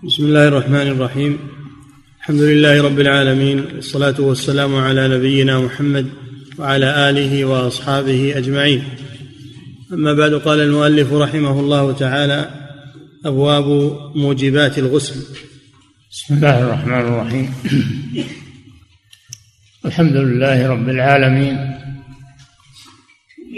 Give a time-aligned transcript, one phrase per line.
[0.00, 1.38] بسم الله الرحمن الرحيم.
[2.20, 6.06] الحمد لله رب العالمين والصلاة والسلام على نبينا محمد
[6.58, 8.84] وعلى آله وأصحابه أجمعين.
[9.92, 12.50] أما بعد قال المؤلف رحمه الله تعالى
[13.24, 13.64] أبواب
[14.16, 15.20] موجبات الغسل.
[16.10, 17.54] بسم الله الرحمن الرحيم.
[19.86, 21.56] الحمد لله رب العالمين.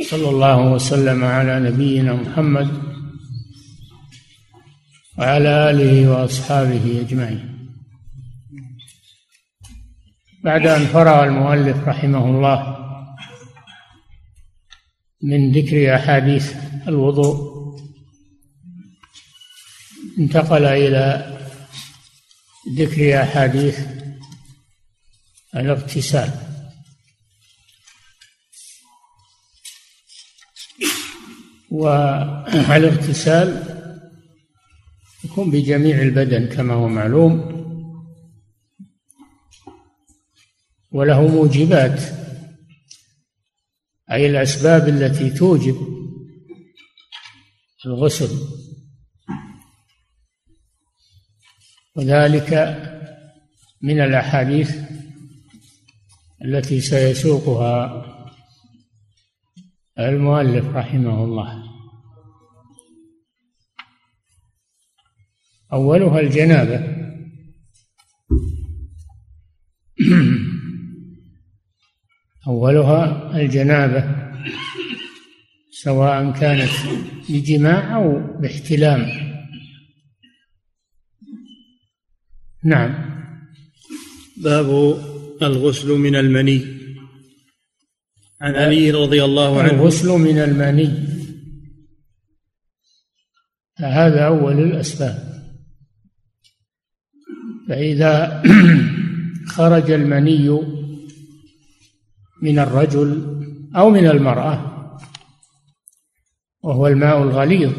[0.03, 2.84] صلى الله وسلم على نبينا محمد
[5.19, 7.55] وعلى آله وأصحابه أجمعين.
[10.45, 12.77] بعد أن فرغ المؤلف رحمه الله
[15.23, 16.55] من ذكر أحاديث
[16.89, 17.55] الوضوء
[20.19, 21.37] انتقل إلى
[22.79, 23.79] ذكر أحاديث
[25.57, 26.31] الاغتسال.
[31.71, 33.65] والاغتسال
[35.25, 37.55] يكون بجميع البدن كما هو معلوم.
[40.93, 42.01] وله موجبات
[44.13, 45.77] أي الأسباب التي توجب
[47.87, 48.39] الغسل.
[51.97, 52.53] وذلك
[53.83, 54.77] من الأحاديث
[56.45, 58.05] التي سيسوقها
[59.99, 61.64] المؤلف رحمه الله.
[65.75, 66.95] أولها الجنابة.
[72.47, 74.25] أولها الجنابة.
[75.71, 76.71] سواء كانت
[77.29, 79.07] بجماع أو باحتلام.
[82.65, 83.15] نعم.
[84.37, 84.67] باب
[85.43, 86.65] الغسل من المني.
[88.41, 89.71] عن علي رضي الله عنه.
[89.71, 91.15] الغسل من المني.
[93.79, 95.34] هذا أول الأسباب.
[97.69, 98.43] فإذا
[99.55, 100.61] خرج المني
[102.43, 103.35] من الرجل
[103.77, 104.71] أو من المرأة
[106.63, 107.73] وهو الماء الغليظ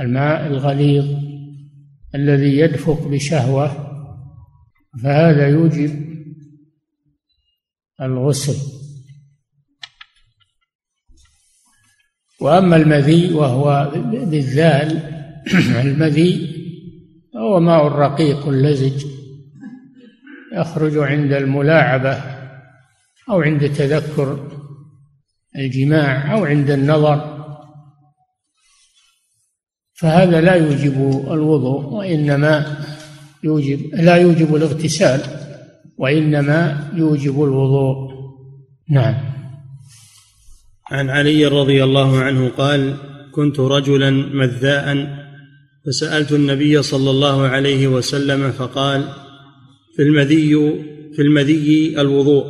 [0.00, 1.18] الماء الغليظ
[2.14, 3.88] الذي يدفق بشهوة
[5.02, 6.08] فهذا يوجب
[8.00, 8.56] الغسل.
[12.40, 15.02] وأما المذي وهو بالذال
[15.84, 16.57] المذي
[17.38, 19.06] هو ماء رقيق لزج
[20.56, 22.22] يخرج عند الملاعبة
[23.30, 24.50] أو عند تذكر
[25.56, 27.38] الجماع أو عند النظر.
[29.94, 32.84] فهذا لا يوجب الوضوء وإنما
[33.44, 35.20] يوجب لا يوجب الاغتسال
[35.98, 38.08] وإنما يوجب الوضوء.
[38.90, 39.14] نعم.
[40.90, 42.96] عن علي رضي الله عنه قال
[43.34, 45.18] كنت رجلا مذاء
[45.88, 49.08] فسألت النبي صلى الله عليه وسلم فقال
[49.96, 50.54] في المذي
[51.16, 52.44] في المذي الوضوء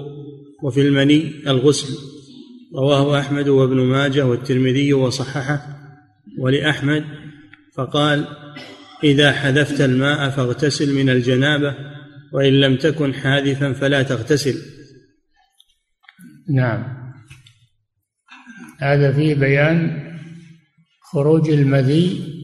[0.63, 1.95] وفي المني الغسل
[2.75, 5.61] رواه أحمد وابن ماجه والترمذي وصححه
[6.39, 7.05] ولأحمد
[7.77, 8.25] فقال
[9.05, 11.75] إذا حذفت الماء فاغتسل من الجنابة
[12.33, 14.55] وإن لم تكن حاذفا فلا تغتسل.
[16.55, 16.85] نعم.
[18.79, 20.05] هذا فيه بيان
[21.13, 22.38] خروج المذي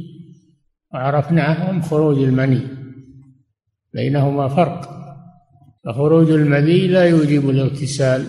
[0.94, 2.60] وعرفناهم خروج المني.
[3.94, 5.04] بينهما فرق.
[5.84, 8.26] فخروج المذي لا يوجب الاغتسال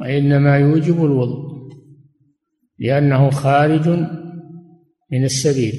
[0.00, 1.54] وإنما يوجب الوضوء
[2.78, 3.88] لأنه خارج
[5.12, 5.74] من السبيل.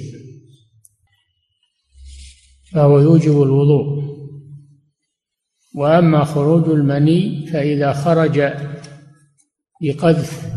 [2.72, 4.06] فهو يوجب الوضوء.
[5.76, 8.40] وأما خروج المني فإذا خرج
[9.82, 10.56] بقذف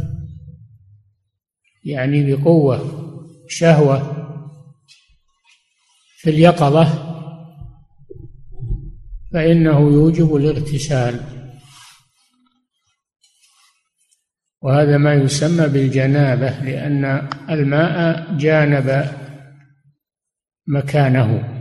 [1.85, 2.81] يعني بقوة
[3.49, 4.18] شهوة
[6.21, 6.85] في اليقظة
[9.33, 11.21] فإنه يوجب الاغتسال
[14.63, 19.05] وهذا ما يسمى بالجنابة لأن الماء جانب
[20.67, 21.55] مكانه.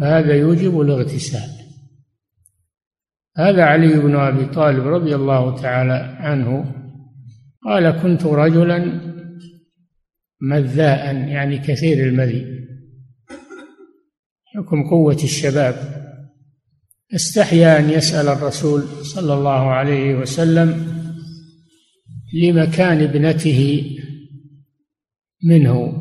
[0.00, 1.50] هذا يوجب الاغتسال
[3.36, 6.74] هذا علي بن أبي طالب رضي الله تعالى عنه
[7.64, 9.11] قال كنت رجلا
[10.42, 12.46] مذاء يعني كثير المذي.
[14.56, 16.02] حكم قوة الشباب.
[17.14, 20.86] استحيا أن يسأل الرسول صلى الله عليه وسلم
[22.34, 23.90] لمكان ابنته
[25.44, 25.98] منه.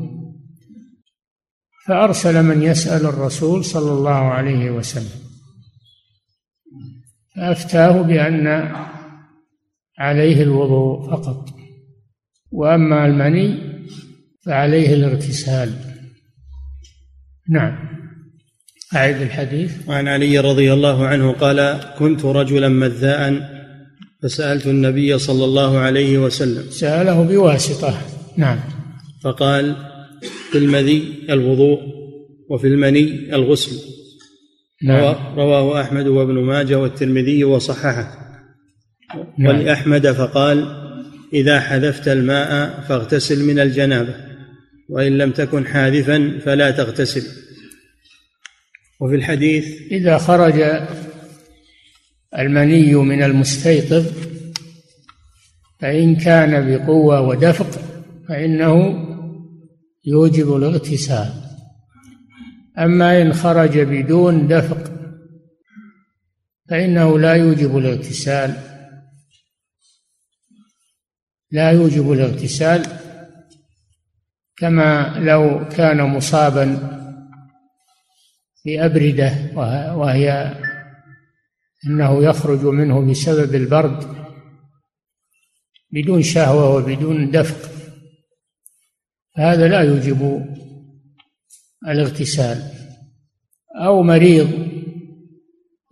[1.87, 5.21] فأرسل من يسأل الرسول صلى الله عليه وسلم.
[7.35, 8.47] فأفتاه بأن
[9.97, 11.49] عليه الوضوء فقط.
[12.51, 13.70] وأما المني
[14.45, 15.73] فعليه الاغتسال
[17.49, 17.77] نعم.
[18.95, 19.71] أعد الحديث.
[19.87, 23.49] وعن علي رضي الله عنه قال كنت رجلا مذاء
[24.23, 26.69] فسألت النبي صلى الله عليه وسلم.
[26.69, 28.01] سأله بواسطة.
[28.37, 28.59] نعم.
[29.23, 29.75] فقال
[30.51, 31.79] في المذي الوضوء
[32.49, 33.75] وفي المني الغسل.
[34.83, 35.15] نعم.
[35.35, 38.17] رواه أحمد وابن ماجه والترمذي وصححه.
[39.37, 39.55] نعم.
[39.55, 40.65] ولأحمد فقال
[41.33, 44.30] إذا حذفت الماء فاغتسل من الجنابة.
[44.91, 47.23] وإن لم تكن حاذفا فلا تغتسل.
[48.99, 50.87] وفي الحديث إذا خرج
[52.37, 54.05] المني من المستيقظ
[55.79, 57.81] فإن كان بقوة ودفق
[58.29, 58.95] فإنه
[60.05, 61.33] يوجب الاغتسال.
[62.77, 64.91] أما إن خرج بدون دفق
[66.69, 68.53] فإنه لا يوجب الاغتسال.
[71.51, 73.00] لا يوجب الاغتسال
[74.61, 76.97] كما لو كان مصابا
[78.65, 79.33] بأبردة
[79.95, 80.55] وهي
[81.87, 84.15] أنه يخرج منه بسبب البرد
[85.91, 87.71] بدون شهوة وبدون دفق
[89.37, 90.45] هذا لا يوجب
[91.87, 92.63] الاغتسال.
[93.75, 94.67] أو مريض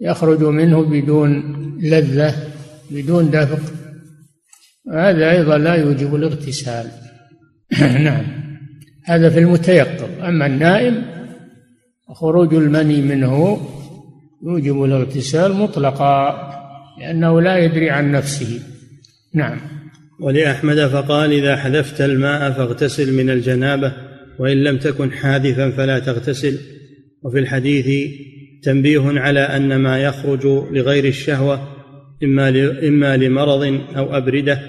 [0.01, 2.54] يخرج منه بدون لذة
[2.92, 3.74] بدون دفق
[4.94, 6.92] هذا أيضا لا يوجب الاغتسال.
[8.04, 8.38] نعم.
[9.09, 10.09] هذا في المتيقظ.
[10.21, 11.06] أما النائم
[12.13, 13.61] خروج المني منه
[14.44, 16.50] يوجب الاغتسال مطلقا
[17.00, 18.59] لأنه لا يدري عن نفسه.
[19.33, 19.57] نعم.
[20.19, 23.94] ولأحمد فقال إذا حذفت الماء فاغتسل من الجنابة
[24.39, 26.57] وإن لم تكن حادثا فلا تغتسل.
[27.23, 28.11] وفي الحديث
[28.63, 31.67] تنبيه على أن ما يخرج لغير الشهوة
[32.23, 32.50] إما
[32.88, 34.59] إما لمرض أو أبردة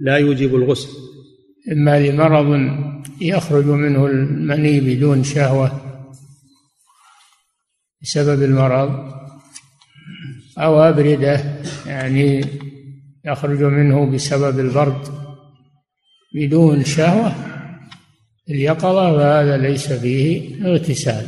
[0.00, 1.05] لا يوجب الغسل.
[1.72, 2.70] إما لمرض
[3.20, 5.80] يخرج منه المني بدون شهوة
[8.02, 9.12] بسبب المرض
[10.58, 12.44] أو أبردة يعني
[13.24, 15.08] يخرج منه بسبب البرد
[16.34, 17.32] بدون شهوة
[18.50, 21.26] اليقظة فهذا ليس فيه اغتسال.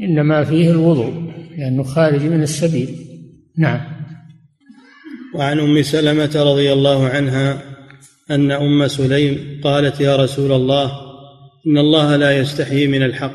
[0.00, 2.98] إنما فيه الوضوء لأنه خارج من السبيل.
[3.58, 3.80] نعم.
[5.34, 7.71] وعن أم سلمة رضي الله عنها
[8.30, 11.12] أن أم سليم قالت يا رسول الله
[11.66, 13.32] إن الله لا يستحيي من الحق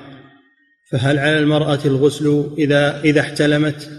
[0.92, 3.90] فهل على المرأة الغسل إذا إذا احتلمت؟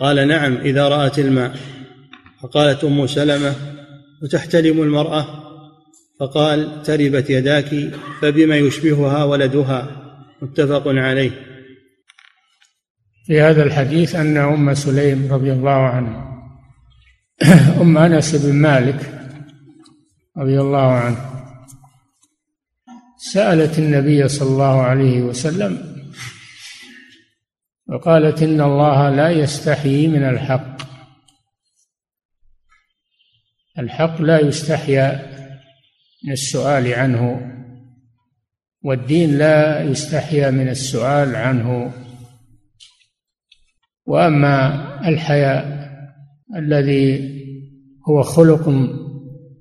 [0.00, 1.56] قال نعم إذا رأت الماء.
[2.42, 3.54] فقالت أم سلمة
[4.22, 5.26] وتحتلم المرأة؟
[6.20, 7.90] فقال تربت يداك
[8.22, 9.88] فبما يشبهها ولدها؟
[10.42, 11.30] متفق عليه.
[13.26, 16.30] في هذا الحديث أن أم سليم رضي الله عنها.
[17.82, 19.19] أم أنس بن مالك
[20.40, 21.16] رضي الله عنه.
[23.16, 26.04] سألت النبي صلى الله عليه وسلم
[27.88, 30.76] وقالت إن الله لا يستحيي من الحق.
[33.78, 35.30] الحق لا يستحيا
[36.24, 37.50] من السؤال عنه
[38.82, 41.92] والدين لا يستحيا من السؤال عنه.
[44.06, 45.90] وأما الحياء
[46.56, 47.40] الذي
[48.08, 48.68] هو خلق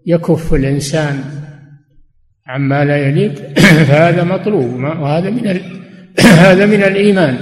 [0.09, 1.23] يكف الإنسان
[2.47, 3.33] عما لا يليق
[3.89, 5.47] فهذا مطلوب وهذا من
[6.45, 7.37] هذا من الإيمان.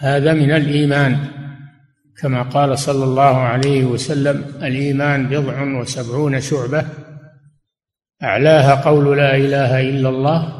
[0.00, 1.18] هذا من الإيمان.
[2.22, 6.84] كما قال صلى الله عليه وسلم الإيمان بضع وسبعون شعبة.
[8.22, 10.52] أعلاها قول لا إله إلا الله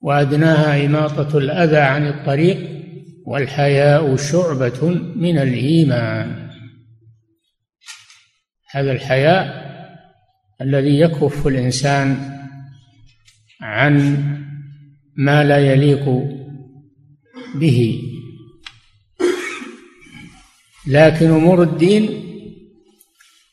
[0.00, 2.58] وأدناها إماطة الأذى عن الطريق
[3.26, 6.41] والحياء شعبة من الإيمان.
[8.74, 9.62] هذا الحياء
[10.60, 12.16] الذي يكف الإنسان
[13.60, 14.24] عن
[15.16, 16.08] ما لا يليق
[17.54, 18.02] به.
[20.86, 22.08] لكن أمور الدين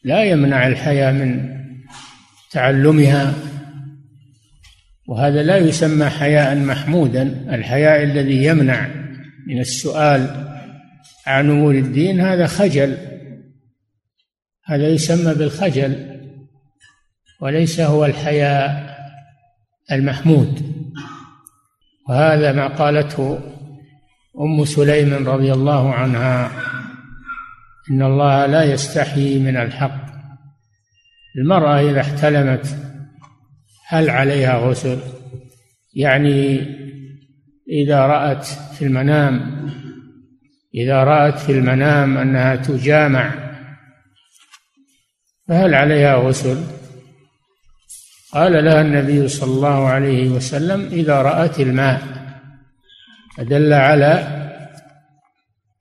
[0.04, 1.60] لا يمنع الحياء من
[2.52, 3.34] تعلمها
[5.08, 7.56] وهذا لا يسمى حياء محمودا.
[7.56, 8.88] الحياء الذي يمنع
[9.48, 10.50] من السؤال
[11.28, 12.98] عن أمور الدين هذا خجل.
[14.70, 16.20] هذا يسمى بالخجل
[17.42, 18.96] وليس هو الحياء
[19.92, 20.62] المحمود.
[22.10, 23.40] وهذا ما قالته
[24.40, 26.52] أم سليم رضي الله عنها
[27.92, 30.10] إن الله لا يستحيي من الحق.
[31.38, 32.78] المرأة إذا احتلمت
[33.88, 35.00] هل عليها غسل؟
[35.96, 36.60] يعني
[37.70, 39.60] إذا رأت في المنام
[40.76, 43.49] إذا رأت في المنام أنها تجامع
[45.50, 46.64] فهل عليها غسل؟
[48.34, 52.02] قال لها النبي صلى الله عليه وسلم إذا رأت الماء.
[53.38, 54.40] فدل على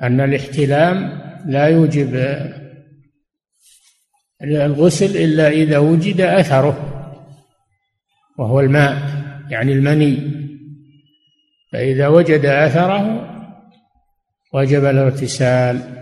[0.03, 2.15] أن الاحتلام لا يوجب
[4.43, 6.77] الغسل إلا إذا وجد أثره
[8.39, 8.97] وهو الماء
[9.51, 10.33] يعني المني.
[11.73, 13.29] فإذا وجد أثره
[14.55, 15.99] وجب الاغتسال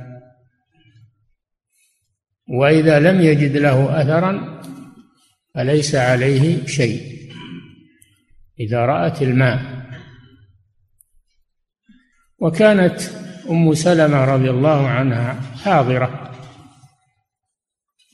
[2.48, 4.62] وإذا لم يجد له أثرا
[5.54, 7.16] فليس عليه شيء.
[8.60, 9.86] إذا رأت الماء.
[12.38, 13.00] وكانت
[13.50, 16.32] أم سلمة رضي الله عنها حاضرة.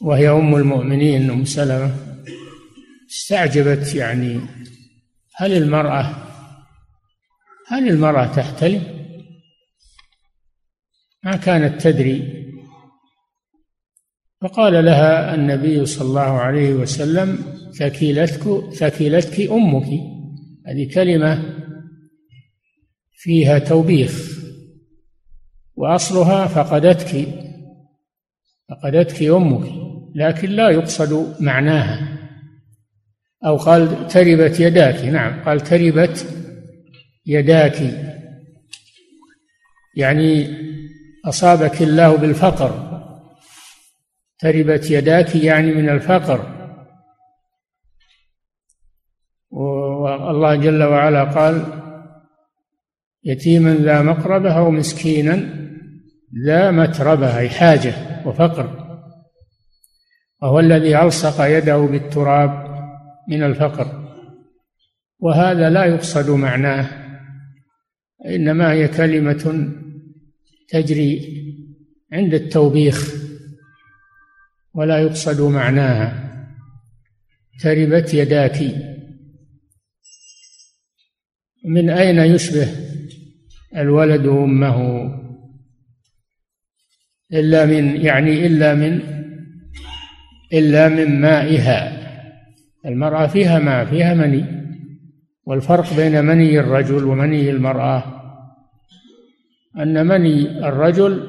[0.00, 1.96] وهي أم المؤمنين أم سلمة.
[3.10, 4.40] استعجبت يعني
[5.36, 6.28] هل المرأة
[7.68, 8.82] هل المرأة تحتلم؟
[11.24, 12.41] ما كانت تدري.
[14.42, 17.38] فقال لها النبي صلى الله عليه وسلم
[17.78, 19.86] ثكلتك ثكلتك أمك.
[20.66, 21.42] هذه كلمة
[23.12, 24.38] فيها توبيخ.
[25.74, 27.28] وأصلها فقدتك
[28.68, 29.72] فقدتك أمك.
[30.14, 32.18] لكن لا يقصد معناها.
[33.46, 35.04] أو قال تربت يداك.
[35.04, 36.26] نعم قال تربت
[37.26, 37.78] يداك.
[39.96, 40.48] يعني
[41.24, 42.91] أصابك الله بالفقر.
[44.42, 46.62] تربت يداك يعني من الفقر.
[49.50, 51.64] والله جل وعلا قال
[53.24, 55.34] يتيما ذا مقربة أو مسكينا
[56.46, 57.94] ذا متربة أي حاجة
[58.26, 58.98] وفقر.
[60.42, 62.50] وهو الذي ألصق يده بالتراب
[63.28, 64.16] من الفقر.
[65.18, 66.88] وهذا لا يقصد معناه
[68.26, 69.72] إنما هي كلمة
[70.68, 71.42] تجري
[72.12, 73.21] عند التوبيخ.
[74.74, 76.32] ولا يقصد معناها.
[77.60, 78.62] تربت يداك.
[81.64, 82.68] من أين يشبه
[83.76, 85.08] الولد أمه؟
[87.32, 89.00] إلا من يعني إلا من
[90.52, 92.02] إلا من مائها.
[92.86, 94.62] المرأة فيها ماء فيها مني.
[95.44, 98.22] والفرق بين مني الرجل ومني المرأة
[99.78, 101.28] أن مني الرجل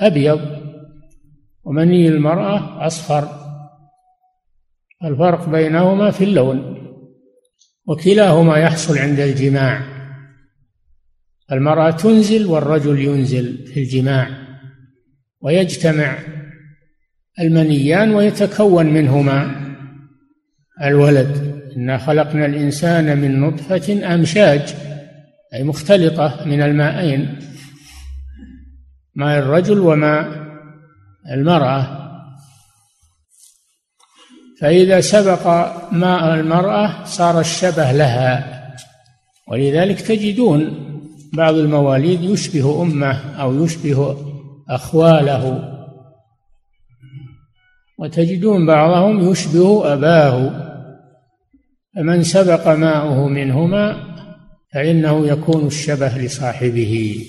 [0.00, 0.61] أبيض.
[1.64, 3.28] ومني المرأة أصفر.
[5.04, 6.78] الفرق بينهما في اللون
[7.86, 9.82] وكلاهما يحصل عند الجماع.
[11.52, 14.28] المرأة تنزل والرجل ينزل في الجماع
[15.40, 16.18] ويجتمع
[17.40, 19.62] المنيان ويتكون منهما.
[20.82, 24.74] الولد إنا خلقنا الإنسان من نطفة أمشاج
[25.54, 27.38] أي مختلطة من الماءين
[29.14, 30.41] ماء الرجل وماء
[31.30, 32.02] المرأة.
[34.60, 35.46] فإذا سبق
[35.92, 38.62] ماء المرأة صار الشبه لها
[39.48, 40.88] ولذلك تجدون
[41.32, 44.16] بعض المواليد يشبه أمه أو يشبه
[44.70, 45.72] أخواله.
[47.98, 50.50] وتجدون بعضهم يشبه أباه.
[51.96, 53.96] فمن سبق ماؤه منهما
[54.74, 57.24] فإنه يكون الشبه لصاحبه.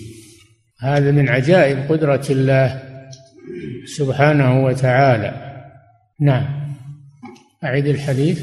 [0.79, 2.92] هذا من عجائب قدرة الله.
[3.85, 5.33] سبحانه وتعالى.
[6.21, 6.45] نعم.
[7.63, 8.41] أعيد الحديث.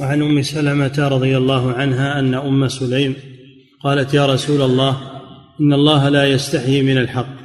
[0.00, 3.14] وعن أم سلمة رضي الله عنها أن أم سليم
[3.82, 5.00] قالت يا رسول الله
[5.60, 7.36] إن الله لا يستحيي من الحق.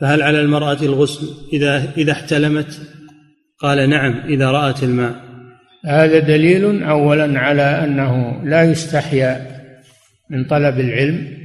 [0.00, 2.80] فهل على المرأة الغسل إذا إذا احتلمت؟
[3.58, 5.24] قال نعم إذا رأت الماء.
[5.86, 9.60] هذا دليل أولا على أنه لا يستحيا
[10.30, 11.38] من طلب العلم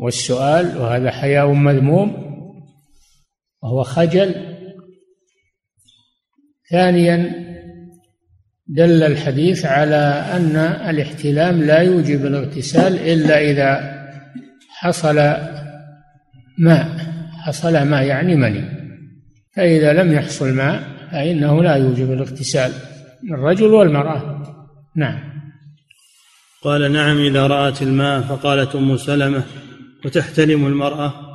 [0.00, 2.27] والسؤال وهذا حياء مذموم.
[3.62, 4.34] وهو خجل.
[6.70, 7.48] ثانيا
[8.66, 10.56] دل الحديث على أن
[10.90, 13.98] الاحتلام لا يوجب الاغتسال إلا إذا
[14.68, 15.16] حصل
[16.58, 16.88] ماء.
[17.32, 18.64] حصل ماء يعني مني.
[19.56, 22.72] فإذا لم يحصل ماء فإنه لا يوجب الاغتسال.
[23.30, 24.42] الرجل والمرأة.
[24.96, 25.20] نعم.
[26.62, 29.44] قال نعم إذا رأت الماء فقالت أم سلمة
[30.04, 31.27] وتحتلم المرأة.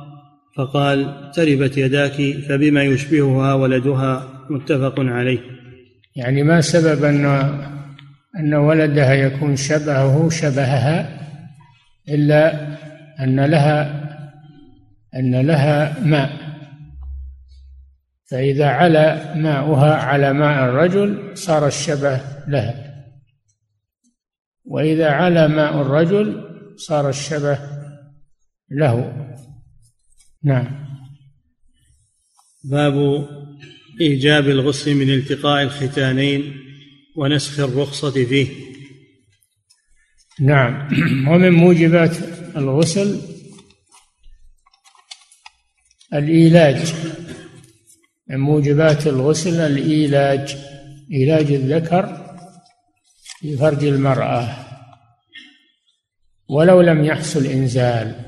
[0.56, 5.40] فقال تربت يداك فبما يشبهها ولدها متفق عليه.
[6.16, 7.26] يعني ما سبب أن
[8.38, 11.20] أن ولدها يكون شبهه شبهها
[12.08, 12.68] إلا
[13.20, 14.04] أن لها
[15.16, 16.30] أن لها ماء.
[18.30, 22.94] فإذا علا ماؤها على ماء الرجل صار الشبه لها.
[24.64, 26.44] وإذا علا ماء الرجل
[26.76, 27.58] صار الشبه
[28.70, 29.23] له.
[30.44, 30.86] نعم.
[32.64, 33.26] باب
[34.00, 36.56] إيجاب الغسل من التقاء الختانين
[37.16, 38.48] ونسخ الرخصة فيه.
[40.40, 40.88] نعم.
[41.30, 42.16] ومن موجبات
[42.56, 43.20] الغسل
[46.14, 46.94] الإيلاج.
[48.28, 50.56] من موجبات الغسل الإيلاج.
[51.12, 52.36] إيلاج الذكر
[53.40, 54.56] في فرج المرأة.
[56.48, 58.23] ولو لم يحصل إنزال.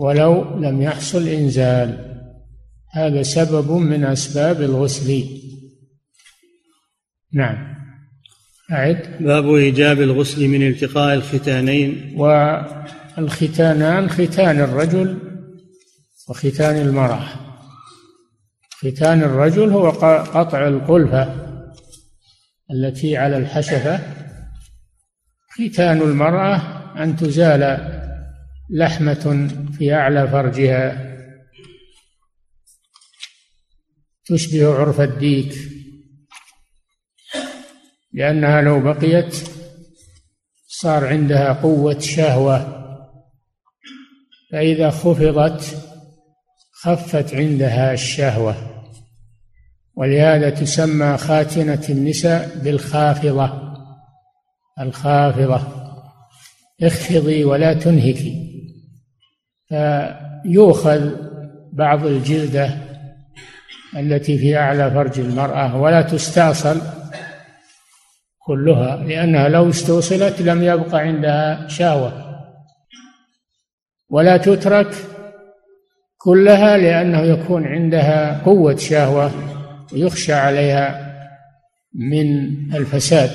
[0.00, 2.16] ولو لم يحصل إنزال.
[2.92, 5.24] هذا سبب من أسباب الغسل.
[7.32, 7.76] نعم.
[8.72, 9.16] أعد.
[9.20, 12.14] باب إيجاب الغسل من التقاء الختانين.
[13.16, 15.18] والختانان ختان الرجل
[16.28, 17.26] وختان المرأة.
[18.70, 21.34] ختان الرجل هو قطع القلفة
[22.70, 24.00] التي على الحشفة.
[25.50, 26.56] ختان المرأة
[27.02, 27.99] أن تزال
[28.72, 29.48] لحمة
[29.78, 31.10] في أعلى فرجها.
[34.24, 35.54] تشبه عرف الديك.
[38.12, 39.36] لأنها لو بقيت
[40.66, 42.80] صار عندها قوة شهوة.
[44.52, 45.76] فإذا خفضت
[46.72, 48.56] خفت عندها الشهوة.
[49.94, 53.74] ولهذا تسمى خاتنة النساء بالخافضة.
[54.80, 55.80] الخافضة.
[56.82, 58.49] اخفضي ولا تنهكي.
[59.70, 61.10] فيؤخذ
[61.72, 62.78] بعض الجلدة
[63.96, 66.80] التي في أعلى فرج المرأة ولا تستأصل
[68.38, 72.26] كلها لأنها لو استوصلت لم يبقى عندها شهوة.
[74.08, 74.94] ولا تترك
[76.18, 79.30] كلها لأنه يكون عندها قوة شهوة
[79.92, 81.10] ويخشى عليها
[81.94, 82.26] من
[82.74, 83.30] الفساد.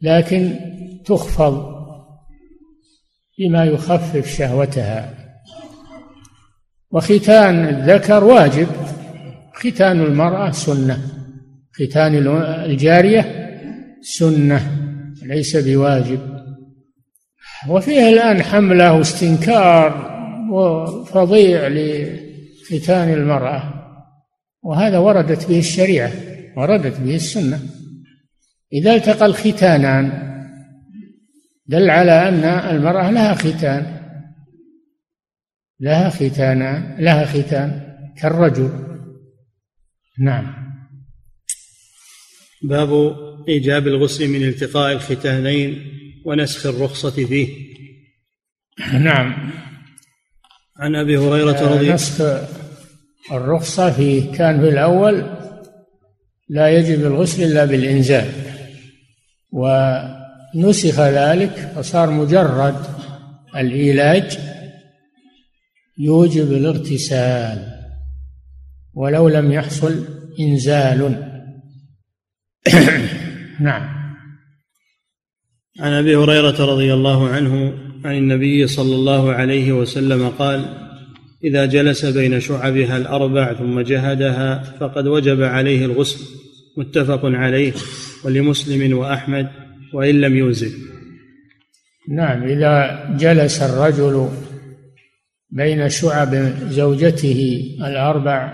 [0.00, 0.58] لكن
[1.04, 1.79] تخفض
[3.40, 5.14] بما يخفف شهوتها.
[6.90, 8.68] وختان الذكر واجب.
[9.54, 10.98] ختان المرأة سنة.
[11.72, 12.14] ختان
[12.64, 13.50] الجارية
[14.02, 14.60] سنة
[15.22, 16.20] ليس بواجب.
[17.68, 20.10] وفيه الآن حملة واستنكار
[20.52, 23.62] وفظيع لختان المرأة.
[24.62, 26.10] وهذا وردت به الشريعة
[26.56, 27.60] وردت به السنة.
[28.72, 30.30] إذا التقى الختانان
[31.70, 34.00] دل على أن المرأة لها ختان.
[35.80, 36.60] لها ختان
[36.98, 38.70] لها ختان كالرجل.
[40.18, 40.54] نعم.
[42.62, 42.90] باب
[43.48, 45.92] إيجاب الغسل من التقاء الختانين
[46.26, 47.48] ونسخ الرخصة فيه.
[48.92, 49.52] نعم.
[50.76, 52.20] عن أبي هريرة رضي الله نسخ
[53.32, 54.32] الرخصة فيه.
[54.32, 55.36] كان في الأول
[56.48, 58.28] لا يجب الغسل إلا بالإنزال.
[59.52, 59.66] و
[60.54, 62.76] نسخ ذلك فصار مجرد
[63.56, 64.38] العلاج
[65.98, 67.80] يوجب الاغتسال
[68.94, 70.04] ولو لم يحصل
[70.40, 71.26] إنزال.
[73.60, 74.00] نعم.
[75.80, 77.72] عن أبي هريرة رضي الله عنه
[78.04, 80.64] عن النبي صلى الله عليه وسلم قال
[81.44, 86.24] إذا جلس بين شعبها الأربع ثم جهدها فقد وجب عليه الغسل.
[86.76, 87.72] متفق عليه
[88.24, 89.69] ولمسلم وأحمد.
[89.94, 90.72] وإن لم ينزل.
[92.08, 94.28] نعم إذا جلس الرجل
[95.50, 96.34] بين شعب
[96.70, 98.52] زوجته الأربع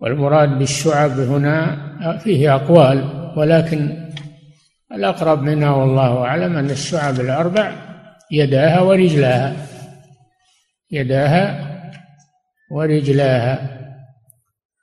[0.00, 4.10] والمراد بالشعب هنا فيه أقوال ولكن
[4.92, 7.72] الأقرب منها والله أعلم أن الشعب الأربع
[8.30, 9.66] يداها ورجلاها
[10.90, 11.70] يداها
[12.70, 13.80] ورجلاها.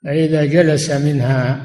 [0.04, 1.62] فإذا جلس منها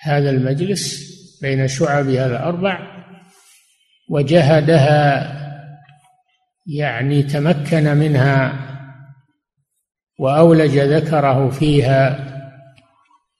[0.00, 2.96] هذا المجلس بين شعبها الأربع
[4.08, 5.32] وجهدها
[6.66, 8.66] يعني تمكن منها
[10.18, 12.32] وأولج ذكره فيها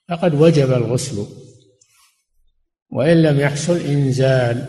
[0.09, 1.25] فقد وجب الغسل.
[2.91, 4.65] وإن لم يحصل إنزال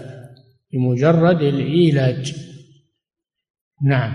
[0.72, 2.34] بمجرد العلاج.
[3.84, 4.14] نعم.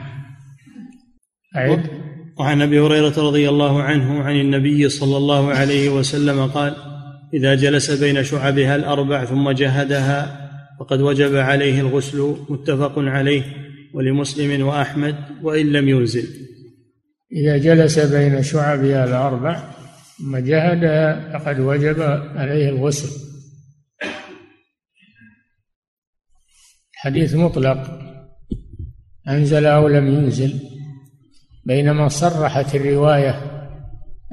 [1.55, 2.03] أعد.
[2.39, 6.92] وعن أبي هريرة رضي الله عنه عن النبي صلى الله عليه وسلم قال
[7.33, 13.43] إذا جلس بين شعبها الأربع ثم جهدها فقد وجب عليه الغسل متفق عليه
[13.93, 16.27] ولمسلم وأحمد وإن لم ينزل.
[17.31, 19.63] إذا جلس بين شعبها الأربع
[20.17, 22.01] ثم جهدها فقد وجب
[22.35, 23.09] عليه الغسل.
[26.93, 27.99] حديث مطلق.
[29.29, 30.59] أنزل أو لم ينزل.
[31.65, 33.41] بينما صرحت الرواية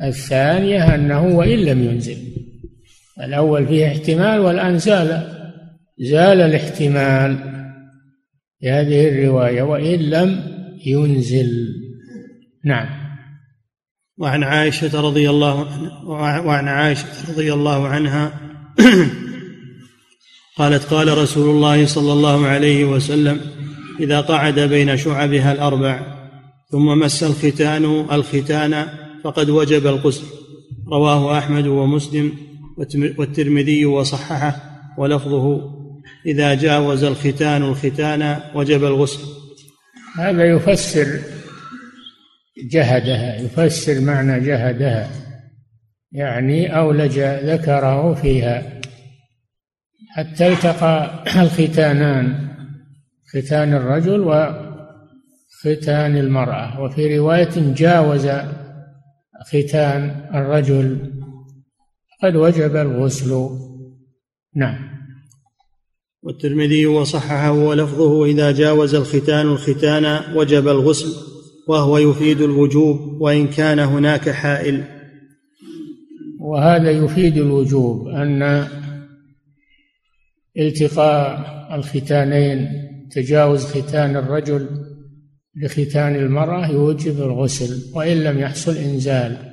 [0.03, 2.17] الثانية أنه وإن لم ينزل.
[3.25, 5.41] الأول فيه احتمال والآن زال
[5.99, 7.39] زال الاحتمال
[8.61, 10.43] في هذه الرواية وإن لم
[10.87, 11.69] ينزل.
[12.65, 12.89] نعم.
[14.19, 15.67] وعن عائشة رضي الله
[16.47, 18.41] وعن عائشة رضي الله عنها
[20.59, 23.41] قالت قال رسول الله صلى الله عليه وسلم
[24.01, 26.01] إذا قعد بين شعبها الأربع
[26.71, 28.87] ثم مس الختان الختان
[29.25, 30.25] فقد وجب الغسل
[30.93, 32.50] رواه أحمد ومسلم.
[33.19, 34.57] والترمذي وصححه
[34.99, 35.75] ولفظه
[36.27, 39.29] إذا جاوز الختان الختان وجب الغسل.
[40.17, 41.21] هذا يفسر
[42.71, 45.11] جهدها يفسر معنى جهدها
[46.13, 48.81] يعني أولج ذكره فيها.
[50.09, 52.49] حتى التقى الختانان
[53.27, 56.81] ختان الرجل وختان المرأة.
[56.81, 58.29] وفي رواية جاوز
[59.47, 61.10] ختان الرجل
[62.23, 63.49] قد وجب الغسل.
[64.57, 64.91] نعم.
[66.23, 71.15] والترمذي وصححه ولفظه إذا جاوز الختان الختان وجب الغسل
[71.69, 74.85] وهو يفيد الوجوب وإن كان هناك حائل.
[76.41, 78.69] وهذا يفيد الوجوب أن
[80.59, 82.69] التقاء الختانين
[83.11, 84.69] تجاوز ختان الرجل
[85.57, 89.50] لختان المرأة يوجب الغسل وإن لم يحصل إنزال.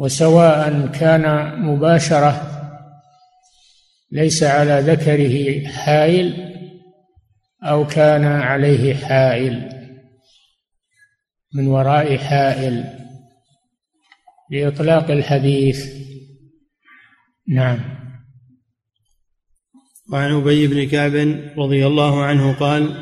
[0.00, 2.46] وسواء كان مباشرة
[4.12, 6.54] ليس على ذكره حائل
[7.62, 9.68] أو كان عليه حائل
[11.54, 12.84] من وراء حائل
[14.50, 15.86] لإطلاق الحديث.
[17.48, 17.80] نعم.
[20.12, 21.14] وعن أبي بن كعب
[21.58, 22.94] رضي الله عنه قال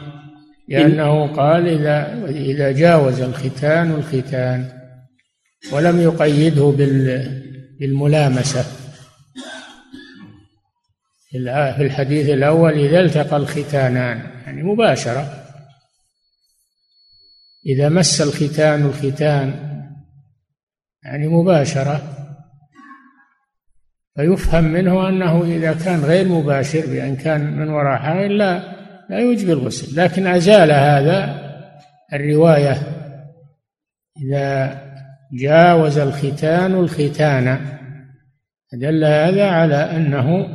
[0.69, 4.78] لأنه قال إذا إذا جاوز الختان الختان.
[5.73, 6.75] ولم يقيده
[7.81, 8.65] بالملامسة.
[11.77, 15.45] في الحديث الأول إذا التقى الختانان يعني مباشرة.
[17.67, 19.55] إذا مس الختان الختان
[21.05, 22.15] يعني مباشرة.
[24.17, 28.79] فيفهم منه أنه إذا كان غير مباشر بأن كان من وراء حائل لا
[29.11, 29.97] لا يوجب الغسل.
[29.97, 31.49] لكن أزال هذا
[32.13, 32.83] الرواية
[34.23, 34.88] إذا
[35.33, 37.79] جاوز الختان الختان.
[38.73, 40.49] دل هذا على أنه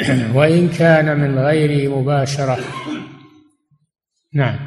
[0.36, 2.58] وإن كان من غير مباشرة.
[4.34, 4.58] نعم.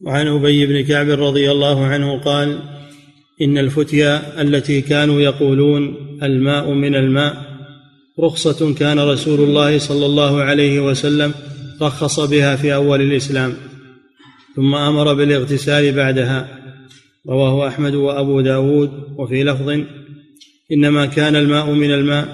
[0.00, 2.62] وعن أبي بن كعب رضي الله عنه قال
[3.42, 7.50] إن الفتيا التي كانوا يقولون الماء من الماء
[8.20, 11.34] رخصة كان رسول الله صلى الله عليه وسلم
[11.82, 13.69] رخص بها في أول الإسلام.
[14.56, 16.48] ثم أمر بالاغتسال بعدها.
[17.28, 19.80] رواه أحمد وأبو داود وفي لفظ
[20.72, 22.28] إنما كان الماء من الماء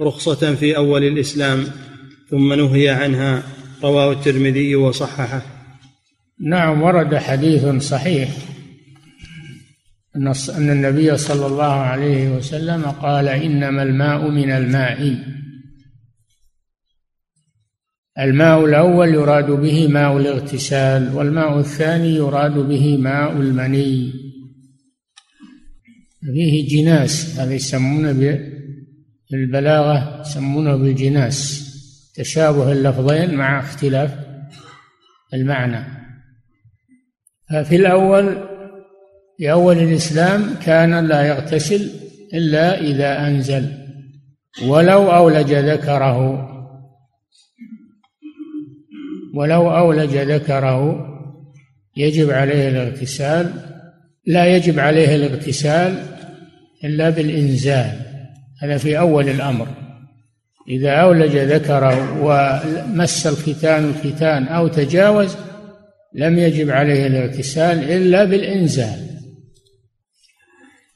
[0.00, 1.64] رخصة في أول الإسلام
[2.30, 3.42] ثم نهي عنها.
[3.84, 5.42] رواه الترمذي وصححه.
[6.40, 8.28] نعم ورد حديث صحيح.
[10.16, 15.18] أن النبي صلى الله عليه وسلم قال إنما الماء من الماء.
[18.18, 24.12] الماء الأول يراد به ماء الاغتسال والماء الثاني يراد به ماء المني.
[26.34, 28.12] فيه جناس هذا يسمونه
[29.28, 31.66] في البلاغة يسمونه بالجناس.
[32.14, 34.14] تشابه اللفظين مع اختلاف
[35.34, 35.84] المعنى.
[37.50, 38.38] ففي الأول
[39.38, 41.90] في أول الإسلام كان لا يغتسل
[42.34, 43.72] إلا إذا أنزل
[44.66, 46.55] ولو أولج ذكره.
[49.36, 51.06] ولو أولج ذكره
[51.96, 53.52] يجب عليه الاغتسال.
[54.26, 56.02] لا يجب عليه الاغتسال
[56.84, 57.92] إلا بالإنزال
[58.62, 59.68] هذا في أول الأمر.
[60.68, 65.36] إذا أولج ذكره ومس الختان الختان أو تجاوز
[66.14, 69.06] لم يجب عليه الاغتسال إلا بالإنزال.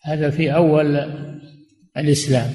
[0.04, 1.10] هذا في أول
[1.96, 2.50] الإسلام.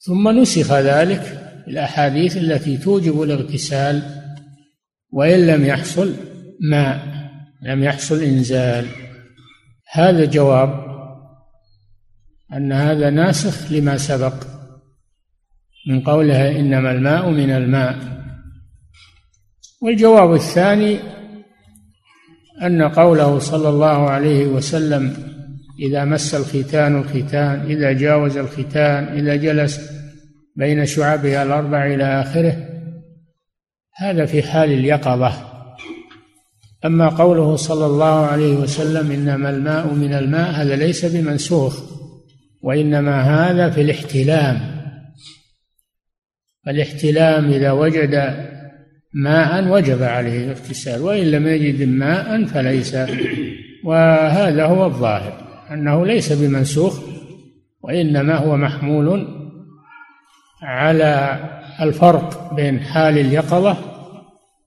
[0.00, 1.38] ثم نسخ ذلك
[1.68, 4.17] الأحاديث التي توجب الاغتسال.
[5.12, 6.14] وإن لم يحصل
[6.60, 7.18] ماء
[7.62, 8.86] لم يحصل إنزال.
[9.92, 10.88] هذا جواب
[12.52, 14.34] أن هذا ناسخ لما سبق
[15.88, 17.98] من قولها إنما الماء من الماء.
[19.82, 20.98] والجواب الثاني
[22.62, 25.16] أن قوله صلى الله عليه وسلم
[25.80, 29.90] إذا مس الختان الختان إذا جاوز الختان إذا جلس
[30.56, 32.68] بين شعبها الأربع إلى آخره
[33.98, 35.32] هذا في حال اليقظة.
[36.84, 41.80] أما قوله صلى الله عليه وسلم إنما الماء من الماء هذا ليس بمنسوخ
[42.62, 44.60] وإنما هذا في الاحتلام.
[46.68, 48.14] الاحتلام إذا وجد
[49.14, 52.96] ماء وجب عليه الاغتسال وإن لم يجد ماء فليس.
[53.84, 57.00] وهذا هو الظاهر أنه ليس بمنسوخ
[57.82, 59.28] وإنما هو محمول
[60.62, 61.40] على
[61.80, 63.76] الفرق بين حال اليقظة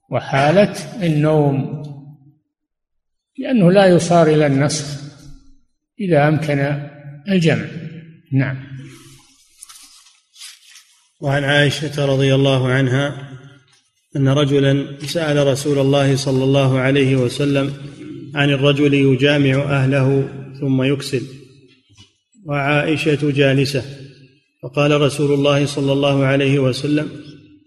[0.09, 1.81] وحالة النوم
[3.37, 5.01] لأنه لا يصار إلى النسخ
[5.99, 6.87] إذا أمكن
[7.29, 7.65] الجمع.
[8.31, 8.57] نعم.
[11.21, 13.31] وعن عائشة رضي الله عنها
[14.15, 17.73] أن رجلا سأل رسول الله صلى الله عليه وسلم
[18.35, 21.21] عن الرجل يجامع أهله ثم يكسل
[22.45, 24.00] وعائشة جالسة.
[24.63, 27.09] فقال رسول الله صلى الله عليه وسلم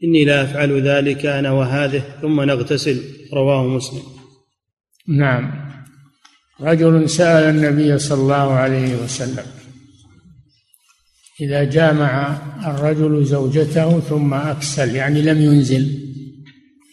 [0.04, 3.02] إني لا أفعل ذلك أنا وهذه ثم نغتسل.
[3.33, 4.02] رواه مسلم.
[5.09, 5.70] نعم.
[6.61, 9.44] رجل سأل النبي صلى الله عليه وسلم
[11.40, 15.98] إذا جامع الرجل زوجته ثم أكسل يعني لم ينزل.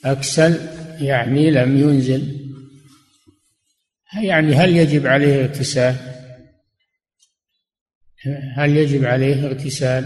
[0.05, 0.55] أكسل
[0.99, 2.37] يعني لم ينزل.
[4.23, 6.10] يعني هل يجب عليه اغتسال؟
[8.55, 10.05] هل يجب عليه اغتسال؟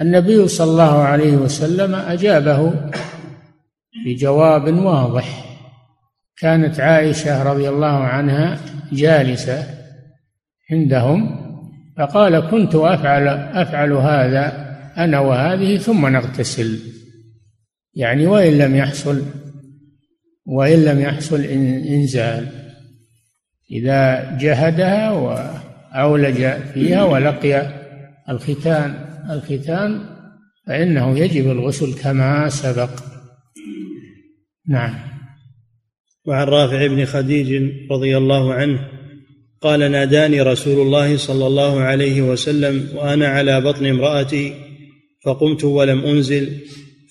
[0.00, 2.90] النبي صلى الله عليه وسلم أجابه
[4.06, 5.44] بجواب واضح.
[6.38, 8.60] كانت عائشة رضي الله عنها
[8.92, 9.66] جالسة
[10.70, 11.44] عندهم
[11.98, 16.78] فقال كنت أفعل أفعل هذا أنا وهذه ثم نغتسل.
[17.94, 19.22] يعني وإن لم يحصل
[20.46, 22.46] وإن لم يحصل إنزال.
[23.70, 25.10] إذا جهدها
[25.94, 27.72] وأولج فيها ولقي
[28.28, 28.94] الختان.
[29.30, 30.00] الختان
[30.66, 32.90] فإنه يجب الغسل كما سبق.
[34.68, 34.94] نعم.
[36.26, 38.88] وعن رافع بن خديج رضي الله عنه
[39.60, 44.54] قال ناداني رسول الله صلى الله عليه وسلم وأنا على بطن امرأتي
[45.24, 46.60] فقمت ولم أنزل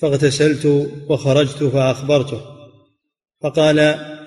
[0.02, 2.42] فاغتسلت وخرجت فأخبرته.
[3.42, 3.76] فقال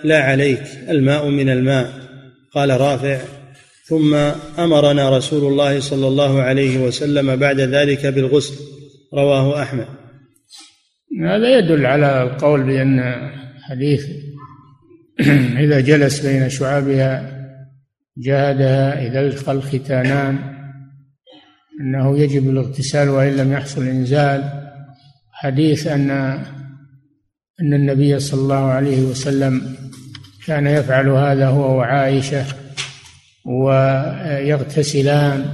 [0.04, 1.92] لا عليك الماء من الماء.
[2.54, 3.20] قال رافع
[3.88, 4.14] ثم
[4.58, 8.54] أمرنا رسول الله صلى الله عليه وسلم بعد ذلك بالغسل
[9.14, 9.86] رواه أحمد.
[11.22, 13.00] هذا يدل على القول بأن
[13.70, 14.06] حديث
[15.64, 17.36] إذا جلس بين شعابها
[18.18, 20.38] جادها إذا التقى الختانان
[21.80, 24.62] أنه يجب الاغتسال وإن لم يحصل إنزال.
[25.32, 26.10] حديث أن
[27.60, 29.76] أن النبي صلى الله عليه وسلم
[30.46, 32.65] كان يفعل هذا هو وعائشة.
[33.46, 35.44] ويغتسلان.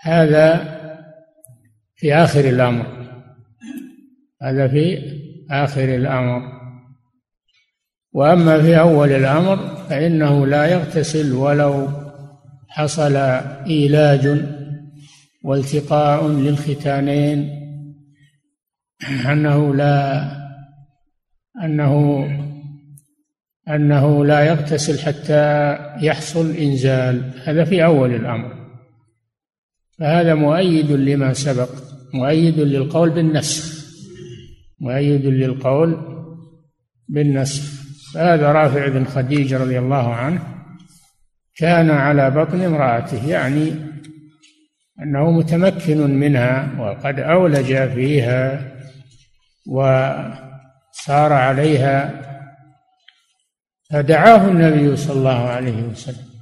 [0.00, 0.74] هذا
[1.96, 2.86] في آخر الأمر.
[4.42, 4.98] هذا في
[5.50, 6.42] آخر الأمر.
[8.12, 11.88] وأما في أول الأمر فإنه لا يغتسل ولو
[12.68, 13.16] حصل
[13.66, 14.44] إيلاج
[15.44, 17.64] والتقاء للختانين.
[19.30, 20.30] أنه لا
[21.64, 22.24] أنه
[23.68, 27.30] أنه لا يغتسل حتى يحصل إنزال.
[27.44, 28.54] هذا في أول الأمر.
[29.98, 31.68] فهذا مؤيد لما سبق
[32.14, 33.84] مؤيد للقول بالنسخ
[34.80, 35.96] مؤيد للقول
[37.08, 37.84] بالنسخ.
[38.14, 40.42] فهذا رافع بن خديج رضي الله عنه
[41.56, 43.72] كان على بطن امرأته يعني
[45.02, 48.72] أنه متمكن منها وقد أولج فيها
[49.66, 52.24] وصار عليها
[53.90, 56.34] فدعاه النبي صلى الله عليه وسلم.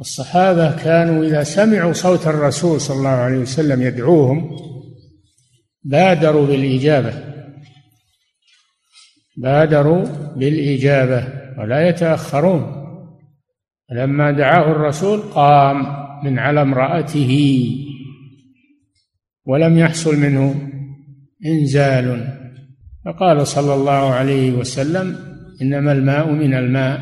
[0.00, 4.50] الصحابة كانوا إذا سمعوا صوت الرسول صلى الله عليه وسلم يدعوهم
[5.84, 7.14] بادروا بالإجابة.
[9.36, 10.04] بادروا
[10.36, 12.82] بالإجابة ولا يتأخرون.
[13.92, 15.76] لما دعاه الرسول قام
[16.24, 17.66] من على امرأته.
[19.46, 20.70] ولم يحصل منه
[21.46, 22.38] إنزال.
[23.04, 25.31] فقال صلى الله عليه وسلم
[25.62, 27.00] إنما الماء من الماء.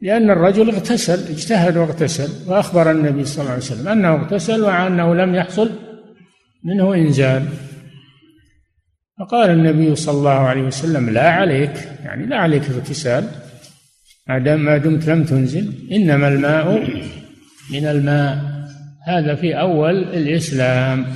[0.00, 5.34] لأن الرجل اغتسل اجتهد واغتسل وأخبر النبي صلى الله عليه وسلم أنه اغتسل وأنه لم
[5.34, 5.70] يحصل
[6.64, 7.42] منه إنزال
[9.18, 13.28] فقال النبي صلى الله عليه وسلم لا عليك يعني لا عليك اغتسال.
[14.28, 16.80] ما دمت لم تنزل إنما الماء
[17.70, 18.38] من الماء.
[19.06, 21.06] هذا في أول الإسلام.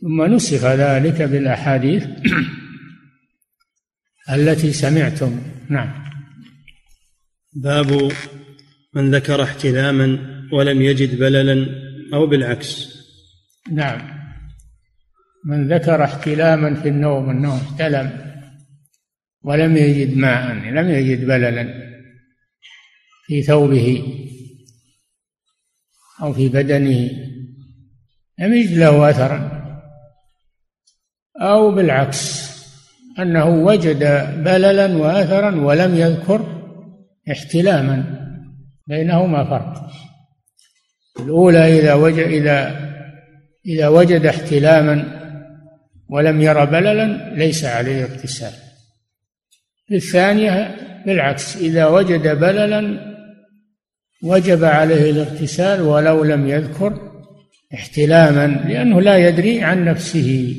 [0.00, 2.06] ثم نسخ ذلك بالأحاديث.
[4.34, 5.42] التي سمعتم.
[5.68, 6.04] نعم.
[7.52, 8.12] باب
[8.94, 10.18] من ذكر احتلاما
[10.52, 11.66] ولم يجد بللا
[12.14, 13.00] أو بالعكس.
[13.72, 14.20] نعم.
[15.44, 18.30] من ذكر احتلاما في النوم انه احتلم
[19.42, 21.90] ولم يجد ماء لم يجد بللا
[23.26, 24.02] في ثوبه
[26.22, 27.10] أو في بدنه
[28.38, 29.60] لم يجد له أثرا
[31.36, 32.49] أو بالعكس.
[33.22, 33.98] أنه وجد
[34.44, 36.46] بللا واثرا ولم يذكر
[37.30, 38.04] احتلاما
[38.86, 39.90] بينهما فرق.
[41.20, 42.90] الأولى إذا وجد إذا
[43.66, 45.20] إذا وجد احتلاما
[46.08, 48.52] ولم ير بللا ليس عليه اغتسال.
[49.92, 53.10] الثانية بالعكس إذا وجد بللا
[54.22, 57.10] وجب عليه الاغتسال ولو لم يذكر
[57.74, 60.56] احتلاما لأنه لا يدري عن نفسه.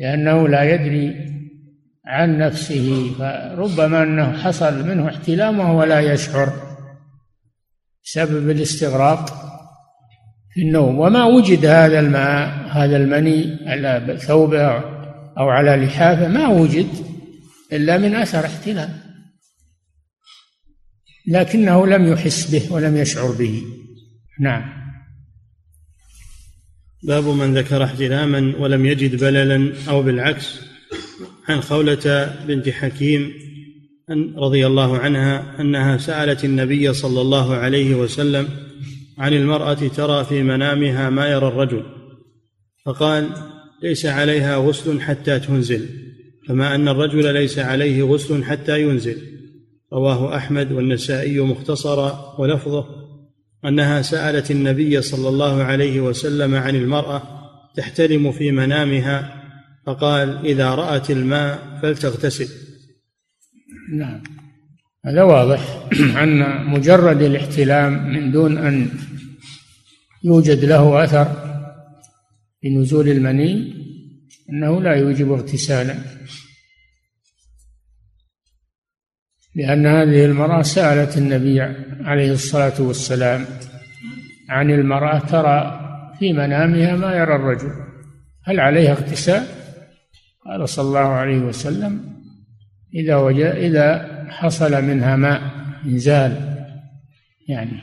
[0.00, 1.28] لأنه لا يدري
[2.06, 6.52] عن نفسه فربما أنه حصل منه احتلام وهو لا يشعر
[8.04, 9.48] بسبب الاستغراق
[10.54, 10.98] في النوم.
[10.98, 14.72] وما وجد هذا الماء هذا المني على ثوبه
[15.38, 16.88] أو على لحافه ما وجد
[17.72, 18.90] إلا من أثر احتلام.
[21.28, 23.62] لكنه لم يحس به ولم يشعر به.
[24.40, 24.77] نعم.
[27.02, 30.60] باب من ذكر احتلاما ولم يجد بللا أو بالعكس.
[31.48, 33.32] عن خولة بنت حكيم
[34.10, 38.48] أن رضي الله عنها أنها سألت النبي صلى الله عليه وسلم
[39.18, 41.82] عن المرأة ترى في منامها ما يرى الرجل
[42.84, 43.28] فقال
[43.82, 45.88] ليس عليها غسل حتى تنزل
[46.48, 49.16] كما أن الرجل ليس عليه غسل حتى ينزل.
[49.92, 52.86] رواه أحمد والنسائي مختصرا ولفظه.
[53.64, 57.22] أنها سألت النبي صلى الله عليه وسلم عن المرأة
[57.76, 59.44] تحترم في منامها
[59.86, 62.48] فقال إذا رأت الماء فلتغتسل.
[63.92, 64.22] نعم.
[65.04, 65.88] هذا واضح
[66.22, 68.90] أن مجرد الاحتلام من دون أن
[70.24, 71.24] يوجد له أثر
[72.60, 73.74] في نزول المني
[74.50, 75.94] أنه لا يوجب اغتسالا.
[79.54, 83.44] لأن هذه المرأة سألت النبي عليه الصلاة والسلام.
[84.48, 85.80] عن المرأة ترى
[86.18, 87.70] في منامها ما يرى الرجل.
[88.44, 89.42] هل عليها اغتسال؟
[90.46, 92.00] قال صلى الله عليه وسلم
[92.94, 95.40] إذا وجد إذا حصل منها ماء
[95.86, 96.56] إنزال
[97.48, 97.82] يعني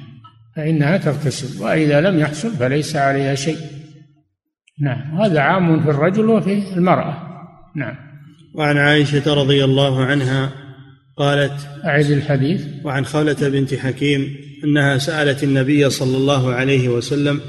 [0.56, 3.58] فإنها تغتسل وإذا لم يحصل فليس عليها شيء.
[4.82, 7.18] نعم هذا عام في الرجل وفي المرأة.
[7.76, 7.96] نعم.
[8.56, 10.65] وعن عائشة رضي الله عنها
[11.18, 11.54] قالت
[11.86, 12.62] أعد الحديث.
[12.84, 17.42] وعن خولة بنت حكيم أنها سألت النبي صلى الله عليه وسلم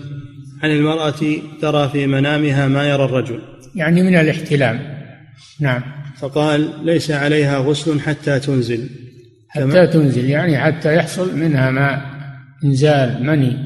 [0.63, 3.41] عن المرأة ترى في منامها ما يرى الرجل.
[3.75, 4.81] يعني من الاحتلام.
[5.61, 5.83] نعم.
[6.19, 8.89] فقال ليس عليها غسل حتى تنزل.
[9.49, 12.03] حتى تنزل يعني حتى يحصل منها ماء
[12.65, 13.57] انزال مني.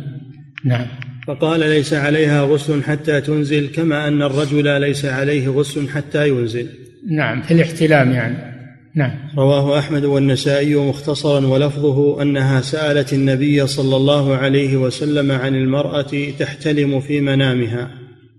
[0.64, 0.86] نعم.
[1.26, 6.66] فقال ليس عليها غسل حتى تنزل كما أن الرجل ليس عليه غسل حتى ينزل.
[7.10, 8.59] نعم في الاحتلام يعني.
[8.94, 9.18] نعم.
[9.36, 17.00] رواه أحمد والنسائي مختصرا ولفظه أنها سألت النبي صلى الله عليه وسلم عن المرأة تحتلم
[17.00, 17.90] في منامها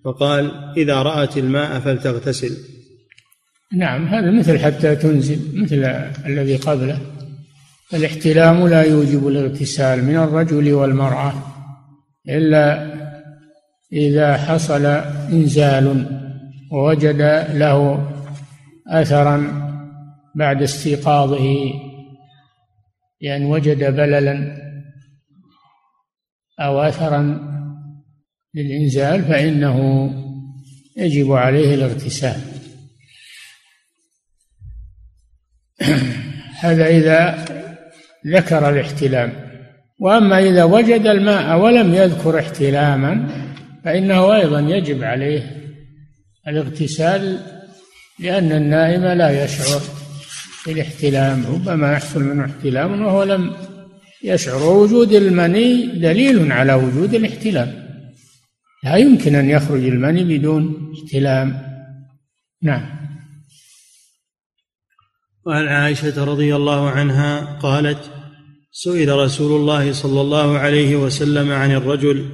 [0.06, 2.58] فقال إذا رأت الماء فلتغتسل.
[3.74, 5.84] نعم هذا مثل حتى تنزل مثل
[6.26, 7.00] الذي قبله.
[7.94, 11.34] الاحتلام لا يوجب الاغتسال من الرجل والمرأة
[12.30, 12.92] إلا
[13.94, 14.86] إذا حصل
[15.32, 16.06] إنزال
[16.72, 17.22] ووجد
[17.54, 18.08] له
[18.88, 19.71] اثرا
[20.36, 21.74] بعد استيقاظه
[23.22, 24.58] لأن وجد بللا
[26.60, 27.52] أو أثرا
[28.54, 30.10] للإنزال فإنه
[30.98, 32.42] يجب عليه الاغتسال.
[36.64, 37.46] هذا إذا
[38.28, 39.52] ذكر الاحتلام.
[40.00, 43.28] وأما إذا وجد الماء ولم يذكر احتلاما
[43.84, 45.58] فإنه أيضا يجب عليه
[46.48, 47.40] الاغتسال
[48.20, 49.82] لأن النائم لا يشعر.
[50.68, 53.54] الاحتلام ربما يحصل منه احتلام وهو لم
[54.24, 54.64] يشعر.
[54.64, 57.88] ووجود المني دليل على وجود الاحتلام.
[58.84, 61.62] لا يمكن أن يخرج المني بدون احتلام.
[62.62, 63.02] نعم.
[65.46, 68.12] وعن عائشة رضي الله عنها قالت
[68.72, 72.30] سئل رسول الله صلى الله عليه وسلم عن الرجل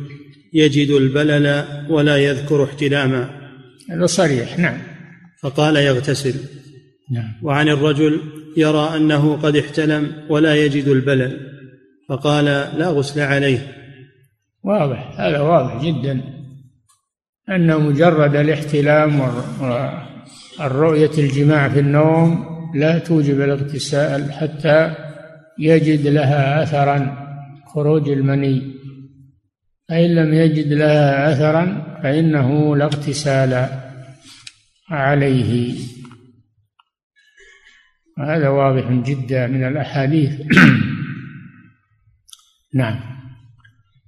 [0.54, 3.52] يجد البلل ولا يذكر احتلاما.
[3.90, 4.78] هذا صريح نعم.
[5.42, 6.36] فقال يغتسل.
[7.12, 7.34] نعم.
[7.43, 8.22] وعن الرجل
[8.58, 11.39] يرى أنه قد احتلم ولا يجد البلل
[12.10, 13.60] فقال لا غسل عليه.
[14.64, 16.22] واضح هذا واضح جدا
[17.49, 19.22] ان مجرد الاحتلام
[20.60, 22.45] والرؤيه الجماع في النوم
[22.76, 24.95] لا توجب الاغتسال حتى
[25.60, 27.28] يجد لها اثرا
[27.66, 28.62] خروج المني.
[29.89, 33.70] فإن لم يجد لها اثرا فإنه لا اغتسال
[34.89, 35.74] عليه.
[38.20, 40.32] هذا واضح جدا من الأحاديث.
[42.74, 42.99] نعم.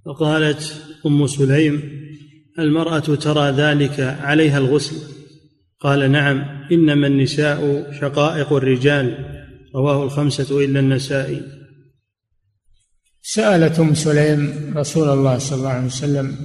[0.05, 1.81] وقالت أم سليم
[2.59, 4.95] المرأة ترى ذلك عليها الغسل.
[5.79, 9.35] قال نعم إنما النساء شقائق الرجال.
[9.75, 11.41] رواه الخمسة إلا النسائي.
[13.21, 16.35] سألت أم سليم رسول الله صلى الله عليه وسلم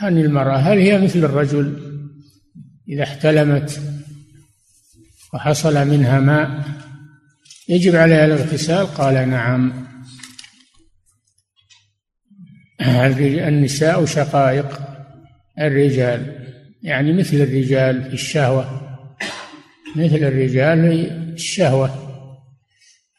[0.00, 1.76] عن المرأة هل هي مثل الرجل
[2.88, 3.80] إذا احتلمت
[5.34, 6.64] وحصل منها ماء.
[7.68, 9.86] يجب عليها الاغتسال؟ قال نعم.
[13.48, 14.80] النساء شقائق؟
[15.60, 16.46] الرجال.
[16.82, 18.80] يعني مثل الرجال في الشهوة.
[19.96, 22.06] مثل الرجال في الشهوة.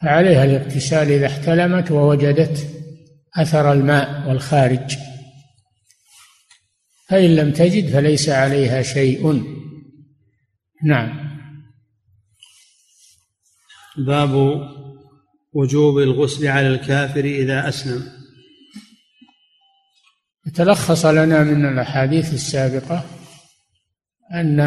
[0.02, 2.66] فعليها الاغتسال إذا احتلمت ووجدت
[3.36, 4.96] أثر الماء والخارج.
[7.08, 9.44] فإن لم تجد فليس عليها شيء.
[10.84, 11.31] نعم.
[13.96, 14.60] باب
[15.52, 18.02] وجوب الغسل على الكافر إذا أسلم.
[20.54, 23.04] تلخص لنا من الأحاديث السابقة
[24.34, 24.60] أن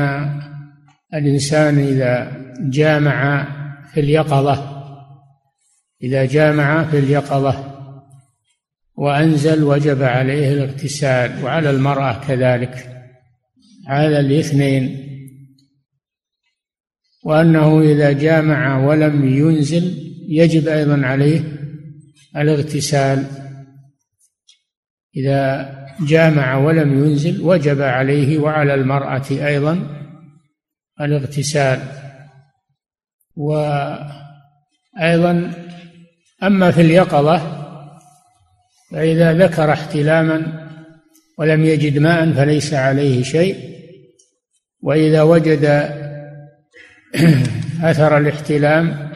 [1.13, 3.47] الإنسان إذا جامع
[3.93, 4.75] في اليقظة
[6.03, 7.75] إذا جامع في اليقظة
[8.95, 13.03] وأنزل وجب عليه الاغتسال وعلى المرأة كذلك
[13.87, 15.04] على الاثنين
[17.25, 21.43] وأنه إذا جامع ولم ينزل يجب أيضا عليه
[22.37, 23.25] الاغتسال.
[25.17, 25.69] إذا
[26.07, 29.87] جامع ولم ينزل وجب عليه وعلى المرأة أيضا
[31.01, 31.79] الاغتسال.
[33.35, 34.11] وأيضا
[36.43, 37.65] أما في اليقظة
[38.91, 40.67] فإذا ذكر احتلاما
[41.37, 43.75] ولم يجد ماء فليس عليه شيء
[44.81, 45.65] وإذا وجد
[47.89, 49.09] أثر الاحتلام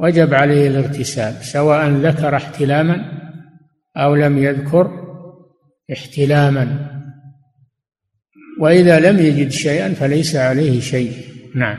[0.00, 3.22] وجب عليه الاغتسال سواء ذكر احتلاما
[3.96, 4.90] أو لم يذكر
[5.92, 6.88] احتلاما.
[8.60, 11.12] وإذا لم يجد شيئا فليس عليه شيء.
[11.54, 11.78] نعم.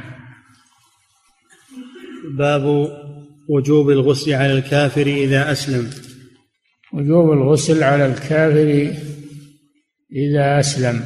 [2.37, 2.89] باب
[3.49, 5.89] وجوب الغسل على الكافر إذا أسلم.
[6.93, 8.93] وجوب الغسل على الكافر
[10.11, 11.03] إذا أسلم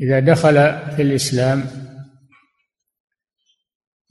[0.00, 0.54] إذا دخل
[0.96, 1.83] في الإسلام.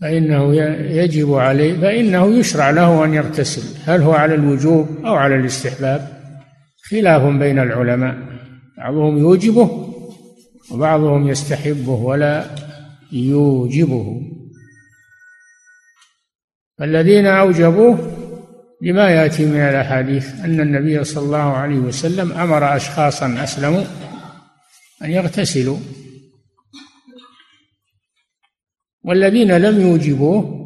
[0.04, 0.56] فإنه
[1.02, 3.62] يجب عليه فإنه يشرع له أن يغتسل.
[3.86, 6.08] هل هو على الوجوب أو على الاستحباب؟
[6.90, 8.18] خلاف بين العلماء.
[8.78, 9.94] بعضهم يوجبه
[10.72, 12.46] وبعضهم يستحبه ولا
[13.12, 14.22] يوجبه.
[16.82, 18.12] الذين أوجبوه
[18.82, 23.84] لما يأتي من الأحاديث أن النبي صلى الله عليه وسلم أمر أشخاصا أسلموا
[25.04, 25.78] أن يغتسلوا.
[29.04, 30.64] والذين لم يوجبوه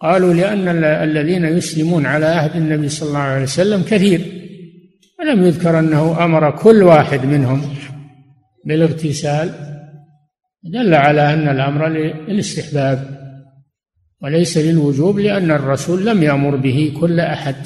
[0.00, 4.20] قالوا لأن الذين يسلمون على عهد النبي صلى الله عليه وسلم كثير.
[5.18, 7.62] ولم يذكر أنه أمر كل واحد منهم
[8.64, 9.70] بالاغتسال.
[10.64, 13.20] دل على أن الأمر للاستحباب
[14.22, 17.56] وليس للوجوب لأن الرسول لم يأمر به كل أحد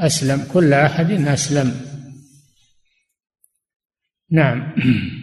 [0.00, 1.74] أسلم كل أحد أسلم.
[4.30, 4.72] نعم.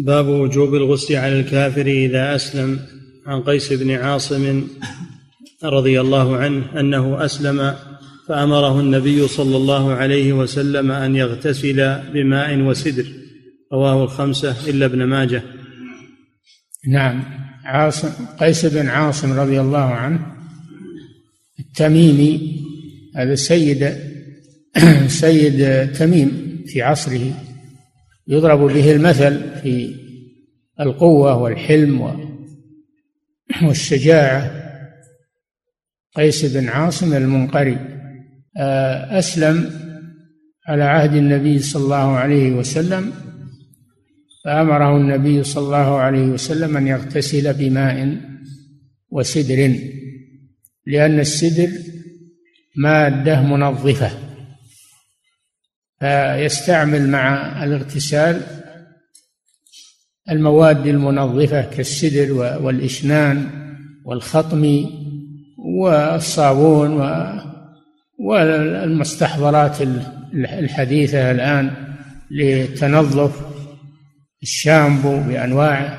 [0.00, 2.80] باب وجوب الغسل على الكافر إذا أسلم.
[3.26, 4.66] عن قيس بن عاصم
[5.64, 7.74] رضي الله عنه أنه أسلم
[8.28, 13.06] فأمره النبي صلى الله عليه وسلم أن يغتسل بماء وسدر.
[13.72, 15.42] رواه الخمسة إلا ابن ماجه.
[16.88, 17.24] نعم.
[17.64, 18.08] عاصم
[18.40, 20.26] قيس بن عاصم رضي الله عنه
[21.60, 22.60] التميمي
[23.16, 23.94] هذا سيد
[25.22, 27.43] سيد تميم في عصره.
[28.28, 29.94] يضرب به المثل في
[30.80, 32.00] القوة والحلم
[33.62, 34.50] والشجاعة.
[36.16, 37.78] قيس بن عاصم المنقري.
[38.56, 39.70] آه، أسلم
[40.68, 43.12] على عهد النبي صلى الله عليه وسلم
[44.44, 48.16] فأمره النبي صلى الله عليه وسلم أن يغتسل بماء
[49.10, 49.78] وسدر
[50.86, 51.68] لأن السدر
[52.76, 54.23] مادة منظفة.
[56.04, 58.40] فيستعمل مع الاغتسال
[60.30, 62.32] المواد المنظفة كالسدر
[62.62, 63.50] والإشنان
[64.04, 64.84] والخطم
[65.58, 67.10] والصابون
[68.18, 69.76] والمستحضرات
[70.34, 71.70] الحديثة الآن
[72.30, 73.40] لتنظف
[74.42, 75.98] الشامبو بأنواعه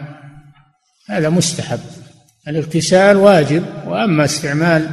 [1.10, 1.80] هذا مستحب.
[2.47, 4.89] الاغتسال واجب وأما استعمال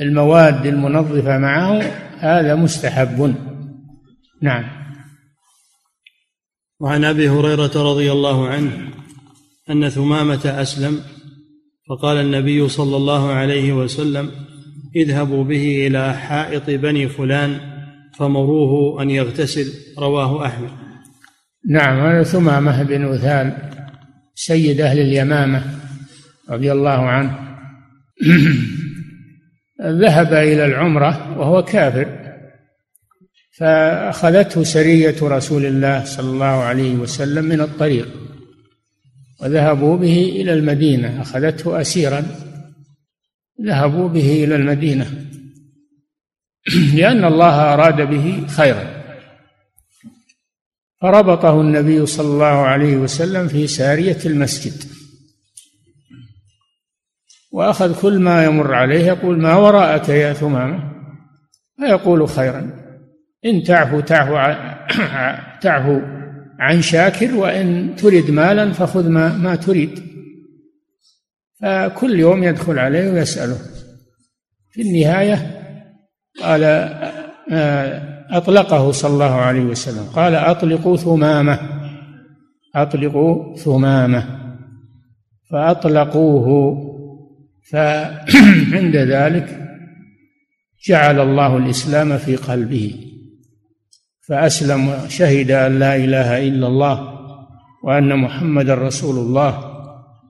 [0.00, 1.82] المواد المنظفة معه
[2.18, 3.53] هذا مستحب.
[4.42, 4.64] نعم.
[6.80, 8.90] وعن أبي هريرة رضي الله عنه
[9.70, 11.00] أن ثمامة أسلم
[11.88, 14.30] فقال النبي صلى الله عليه وسلم
[14.96, 17.60] اذهبوا به إلى حائط بني فلان
[18.18, 19.72] فمروه أن يغتسل.
[19.98, 20.70] رواه أحمد.
[21.70, 23.70] نعم هذا ثمامة بن أثال
[24.34, 25.64] سيد أهل اليمامة
[26.50, 27.38] رضي الله عنه.
[30.02, 32.23] ذهب إلى العمرة وهو كافر.
[33.58, 38.08] فأخذته سرية رسول الله صلى الله عليه وسلم من الطريق
[39.40, 41.22] وذهبوا به إلى المدينة.
[41.22, 42.26] أخذته أسيرا
[43.66, 45.26] ذهبوا به إلى المدينة
[46.96, 49.04] لأن الله أراد به خيرا.
[51.00, 54.84] فربطه النبي صلى الله عليه وسلم في سارية المسجد.
[57.52, 60.92] وأخذ كل ما يمر عليه يقول ما وراءك يا ثمامة؟
[61.78, 62.83] فيقول خيرا.
[63.46, 64.34] إن تعفو تعفو
[65.62, 66.00] تعفو
[66.58, 70.02] عن شاكر وإن ترد مالا فخذ ما, ما تريد.
[71.60, 73.58] فكل يوم يدخل عليه ويسأله.
[74.70, 75.60] في النهاية
[76.42, 76.64] قال
[78.30, 80.04] أطلقه صلى الله عليه وسلم.
[80.04, 81.58] قال أطلقوا ثمامة.
[82.74, 84.26] أطلقوا ثمامة.
[85.50, 86.80] فأطلقوه.
[87.70, 89.60] فعند ذلك
[90.86, 93.13] جعل الله الإسلام في قلبه.
[94.28, 97.14] فأسلم وشهد أن لا إله إلا الله
[97.84, 99.74] وأن محمد رسول الله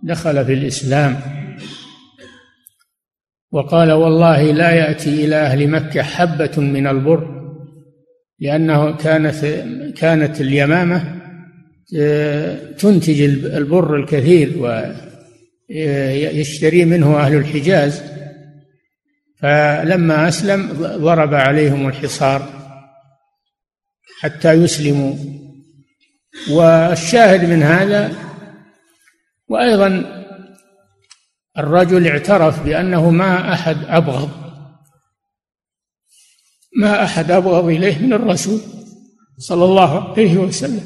[0.03, 1.16] دخل في الإسلام.
[3.53, 7.45] وقال والله لا يأتي إلى أهل مكة حبة من البر
[8.40, 9.45] لأنه كانت
[9.97, 11.20] كانت اليمامة
[11.99, 14.53] آه، تنتج البر الكثير
[15.70, 18.03] ويشتري منه أهل الحجاز.
[19.40, 22.54] فلما أسلم ضرب عليهم الحصار.
[24.21, 25.15] حتى يسلموا.
[26.51, 28.12] والشاهد من هذا
[29.49, 29.89] وأيضا
[31.59, 34.31] الرجل اعترف بأنه ما أحد أبغض
[36.77, 38.61] ما أحد أبغض إليه من الرسول
[39.39, 40.85] صلى الله عليه وسلم.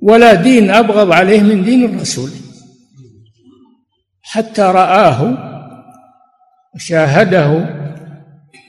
[0.00, 2.30] ولا دين أبغض عليه من دين الرسول.
[4.22, 5.48] حتى رآه
[6.74, 7.78] وشاهده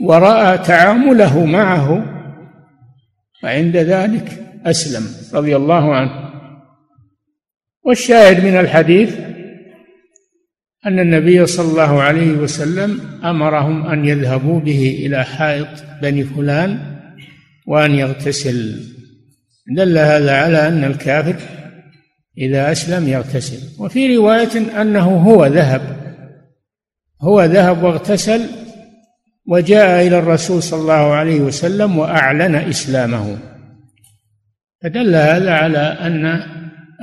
[0.02, 2.19] ورأى تعامله معه
[3.44, 6.30] وعند ذلك أسلم رضي الله عنه.
[7.86, 9.20] والشاهد من الحديث
[10.86, 15.68] أن النبي صلى الله عليه وسلم أمرهم أن يذهبوا به إلى حائط
[16.02, 16.80] بني فلان
[17.68, 18.80] وأن يغتسل.
[19.76, 21.36] دل هذا على أن الكافر
[22.38, 23.84] إذا أسلم يغتسل.
[23.84, 26.00] وفي رواية أنه هو ذهب
[27.22, 28.42] هو ذهب واغتسل
[29.48, 33.40] وجاء إلى الرسول صلى الله عليه وسلم وأعلن إسلامه.
[34.84, 36.44] فدل هذا على أن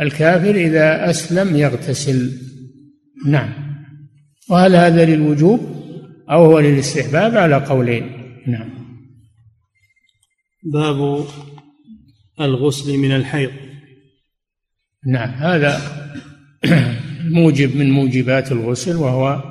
[0.01, 2.33] الكافر إذا أسلم يغتسل.
[3.27, 3.77] نعم.
[4.51, 5.61] وهل هذا للوجوب
[6.31, 8.11] أو هو للاستحباب؟ على قولين.
[8.47, 8.71] نعم.
[10.63, 11.25] باب
[12.41, 13.51] الغسل من الحيض.
[15.07, 15.31] نعم.
[15.31, 15.81] هذا
[17.31, 19.43] موجب من موجبات الغسل وهو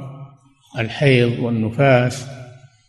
[0.79, 2.34] الحيض والنفاس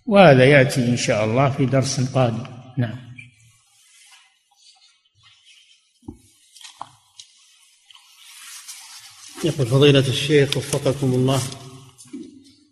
[0.07, 2.47] وهذا يأتي إن شاء الله في درس قادم.
[2.79, 3.07] نعم.
[9.45, 11.43] يقول فضيلة الشيخ وفقكم الله.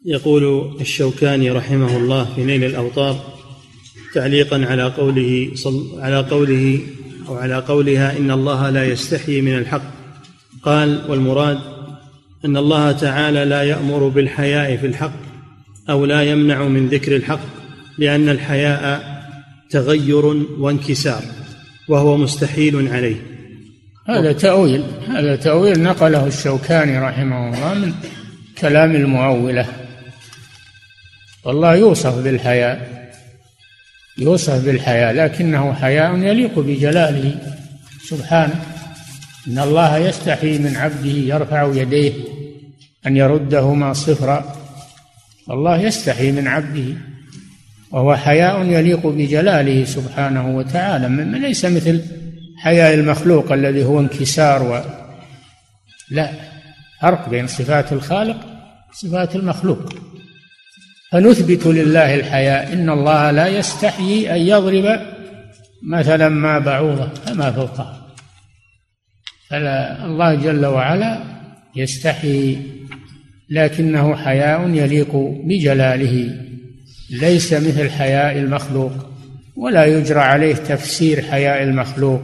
[0.05, 3.35] يقول الشوكاني رحمه الله في نيل الأوطار
[4.15, 6.81] تعليقا على قوله صل على قوله
[7.29, 9.95] أو على قولها إن الله لا يستحيي من الحق.
[10.63, 11.61] قال والمراد
[12.45, 15.34] أن الله تعالى لا يأمر بالحياء في الحق.
[15.91, 17.41] أو لا يمنع من ذكر الحق
[17.99, 19.15] لأن الحياء
[19.71, 20.27] تغير
[20.59, 21.23] وانكسار
[21.89, 23.17] وهو مستحيل عليه.
[24.09, 27.95] هذا تأويل هذا تأويل نقله الشوكاني رحمه الله من
[28.59, 29.67] كلام المؤولة
[31.45, 33.05] والله يوصف بالحياء
[34.19, 37.35] يوصف بالحياء لكنه حياء يليق بجلاله
[38.09, 38.65] سبحانه.
[39.49, 42.13] إن الله يستحي من عبده يرفع يديه
[43.07, 44.64] أن يردهما صفرا.
[45.51, 46.97] الله يستحي من عبده.
[47.91, 52.03] وهو حياء يليق بجلاله سبحانه وتعالى ليس مثل
[52.57, 54.81] حياء المخلوق الذي هو انكسار و
[56.11, 56.31] لا
[57.03, 58.37] فرق بين صفات الخالق
[58.93, 59.93] وصفات المخلوق.
[61.13, 65.01] فنثبت لله الحياء إن الله لا يستحيي أن يضرب
[65.83, 68.07] مثلا ما بعوضة فما فوقها
[69.51, 71.19] فلا الله جل وعلا
[71.77, 72.59] يستحي
[73.51, 76.41] لكنه حياء يليق بجلاله.
[77.11, 78.93] ليس مثل حياء المخلوق
[79.57, 82.23] ولا يجرى عليه تفسير حياء المخلوق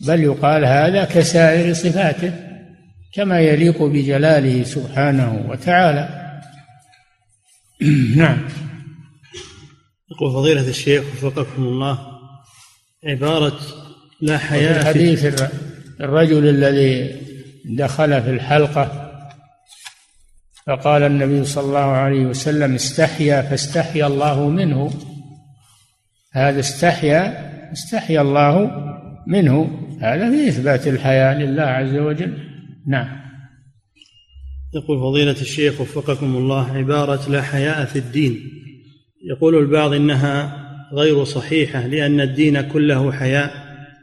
[0.00, 2.32] بل يقال هذا كسائر صفاته
[3.14, 6.32] كما يليق بجلاله سبحانه وتعالى.
[8.16, 8.38] نعم.
[10.10, 11.98] يقول فضيلة الشيخ وفقكم الله
[13.04, 13.58] عبارة
[14.20, 15.42] لا حياء في حديث
[16.00, 17.16] الرجل الذي
[17.64, 19.05] دخل في الحلقة
[20.66, 24.90] فقال النبي صلى الله عليه وسلم استحيا فاستحيا الله منه.
[26.32, 28.70] هذا استحيا استحيا الله
[29.26, 29.70] منه.
[30.00, 32.38] هذا في إثبات الحياة لله عز وجل.
[32.86, 33.26] نعم.
[34.74, 38.40] يقول فضيلة الشيخ وفقكم الله عبارة لا حياء في الدين.
[39.30, 43.50] يقول البعض إنها غير صحيحة لأن الدين كله حياء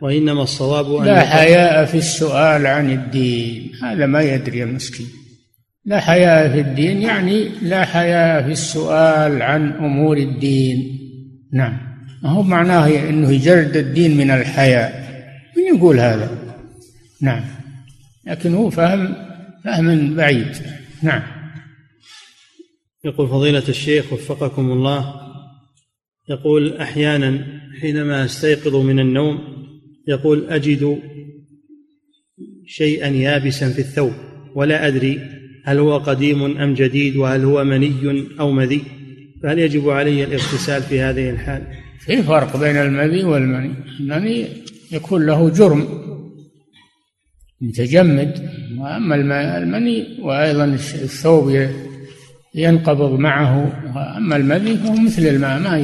[0.01, 3.71] وإنما الصواب أن لا حياء في السؤال عن الدين.
[3.83, 5.07] هذا ما يدري المسكين.
[5.85, 10.99] لا حياء في الدين يعني لا حياء في السؤال عن أمور الدين.
[11.53, 11.77] نعم.
[12.23, 15.03] ما هو معناه أنه يجرد الدين من الحياء
[15.57, 16.37] من يقول هذا؟
[17.21, 17.43] نعم.
[18.27, 19.15] لكن هو فهم
[19.63, 20.55] فهم بعيد.
[21.01, 21.23] نعم.
[23.05, 25.13] يقول فضيلة الشيخ وفقكم الله
[26.29, 27.45] يقول أحيانا
[27.81, 29.39] حينما أستيقظ من النوم
[30.07, 30.99] يقول أجد
[32.67, 34.13] شيئا يابسا في الثوب
[34.55, 37.93] ولا أدري هل هو قديم أم جديد وهل هو مني
[38.39, 38.83] أو مذي؟
[39.43, 41.67] فهل يجب علي الاغتسال في هذه الحال؟
[41.99, 43.73] في فرق بين المذي والمني.
[43.99, 44.47] المني
[44.91, 45.87] يكون له جرم
[47.61, 49.15] متجمد وأما
[49.57, 51.69] المني وأيضا الثوب
[52.55, 53.57] ينقبض معه
[53.95, 55.77] وأما المذي فهو مثل الماء ما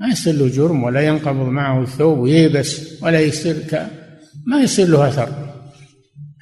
[0.00, 3.56] ما يصير له جرم ولا ينقبض معه الثوب وييبس ولا يصير.
[4.46, 5.28] ما يصير له أثر.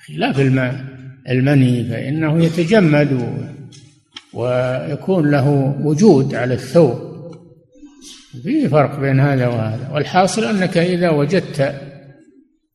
[0.06, 0.95] خلاف الماء.
[1.28, 3.38] المني فإنه يتجمد.
[4.32, 7.06] ويكون له وجود على الثوب.
[8.42, 9.90] في فرق بين هذا وهذا.
[9.92, 11.80] والحاصل أنك إذا وجدت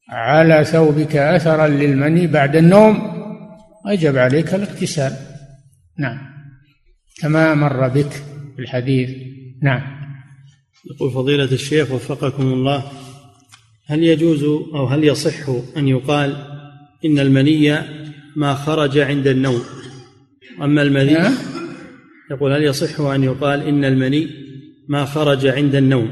[0.10, 3.12] على ثوبك أثرا للمني بعد النوم
[3.86, 5.14] وجب عليك الاغتسال.
[6.00, 6.18] نعم.
[7.22, 8.12] كما مر بك
[8.56, 9.10] في الحديث.
[9.62, 10.02] نعم.
[10.86, 12.84] يقول فضيلة الشيخ وفقكم الله
[13.88, 16.36] هل يجوز أو هل يصح أن يقال
[17.06, 17.80] إن المني
[18.36, 19.62] ما خرج عند النوم.
[20.62, 21.18] أما المني.
[22.32, 24.28] يقول هل يصح أن يقال إن المني
[24.88, 26.12] ما خرج عند النوم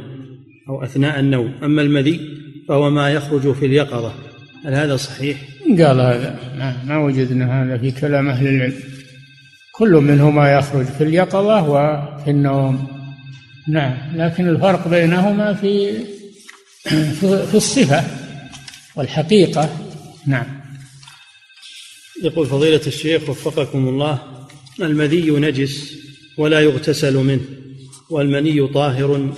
[0.69, 2.19] أو أثناء النوم؟ أما المذي
[2.67, 4.13] فهو ما يخرج في اليقظة.
[4.65, 6.39] هل هذا صحيح؟ قال هذا.
[6.87, 8.73] ما وجدنا هذا في كلام أهل العلم.
[9.75, 12.87] كل منهما يخرج في اليقظة وفي النوم.
[13.67, 15.91] نعم لكن الفرق بينهما في
[17.21, 18.03] في الصفة
[18.95, 19.69] والحقيقة.
[20.27, 20.58] نعم.
[22.23, 24.21] يقول فضيلة الشيخ وفقكم الله
[24.81, 25.99] المذي نجس
[26.37, 27.41] ولا يغتسل منه
[28.09, 29.33] والمني طاهر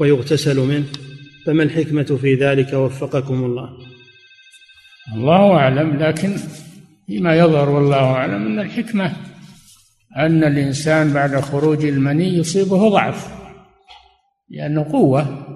[0.00, 0.86] ويغتسل منه
[1.46, 3.70] فما الحكمة في ذلك؟ وفقكم الله.
[5.14, 6.36] الله أعلم لكن
[7.06, 9.16] فيما يظهر والله أعلم أن الحكمة
[10.16, 13.28] أن الإنسان بعد خروج المني يصيبه ضعف
[14.50, 15.46] لأنه قوة.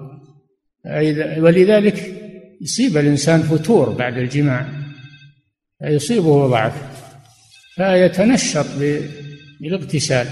[1.37, 2.13] ولذلك
[2.61, 4.84] يصيب الإنسان فتور بعد الجماع.
[5.79, 6.73] فيصيبه ضعف
[7.75, 8.65] فيتنشط
[9.61, 10.27] بالاغتسال.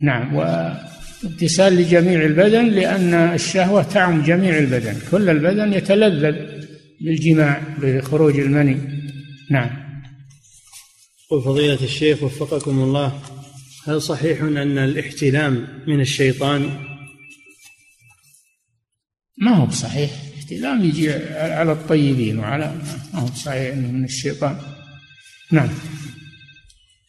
[0.00, 4.98] نعم واغتسال لجميع البدن لأن الشهوة تعم جميع البدن.
[5.10, 6.36] كل البدن يتلذذ
[7.00, 8.80] بالجماع بخروج المني.
[9.50, 9.70] نعم.
[11.30, 13.22] قل فضيلة الشيخ وفقكم الله
[13.86, 16.70] هل صحيح أن الاحتلام من الشيطان؟
[19.38, 20.29] ما هو بصحيح.
[20.50, 22.74] احتلام يجي على الطيبين وعلى
[23.14, 24.56] ما هو بصحيح إنه من الشيطان.
[25.50, 25.68] نعم.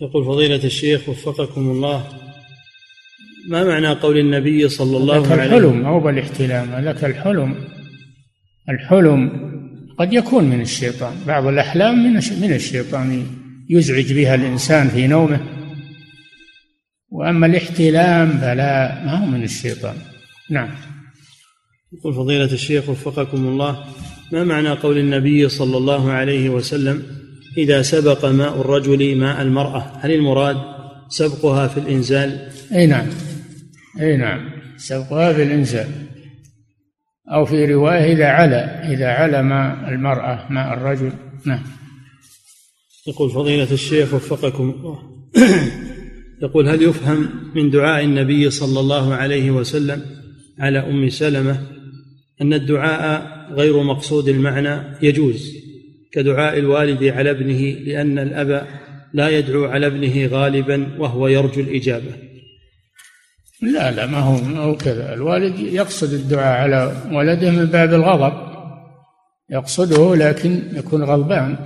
[0.02, 2.08] يقول فضيلة الشيخ وفقكم الله
[3.48, 7.56] ما معنى قول النبي صلى الله عليه وسلم الحلم أو بالاحتلام لك الحلم.
[8.70, 9.32] الحلم
[10.00, 11.16] قد يكون من الشيطان.
[11.28, 13.26] بعض الأحلام من من الشيطان
[13.70, 15.40] يزعج بها الإنسان في نومه.
[17.10, 19.96] وأما الاحتلام فلا ما هو من الشيطان.
[20.50, 20.70] نعم.
[21.94, 23.86] يقول فضيلة الشيخ وفقكم الله
[24.32, 27.04] ما معنى قول النبي صلى الله عليه وسلم
[27.58, 30.58] إذا سبق ماء الرجل ماء المرأة هل المراد
[31.10, 33.08] سبقها في الإنزال؟ أي نعم
[34.02, 35.88] أي نعم سبقها في الإنزال.
[37.34, 41.12] أو في رواية إذا علا إذا علا ماء المرأة ماء الرجل.
[41.46, 41.64] نعم.
[43.08, 45.00] يقول فضيلة الشيخ وفقكم الله.
[46.44, 50.02] يقول هل يفهم من دعاء النبي صلى الله عليه وسلم
[50.60, 51.81] على أم سلمة
[52.42, 55.56] أن الدعاء غير مقصود المعنى يجوز
[56.12, 58.68] كدعاء الوالد على ابنه لأن الأب
[59.14, 62.14] لا يدعو على ابنه غالبا وهو يرجو الإجابة.
[63.62, 65.14] لا لا ما هو ما هو كذا.
[65.14, 68.52] الوالد يقصد الدعاء على ولده من باب الغضب
[69.50, 71.58] يقصده لكن يكون غضبان.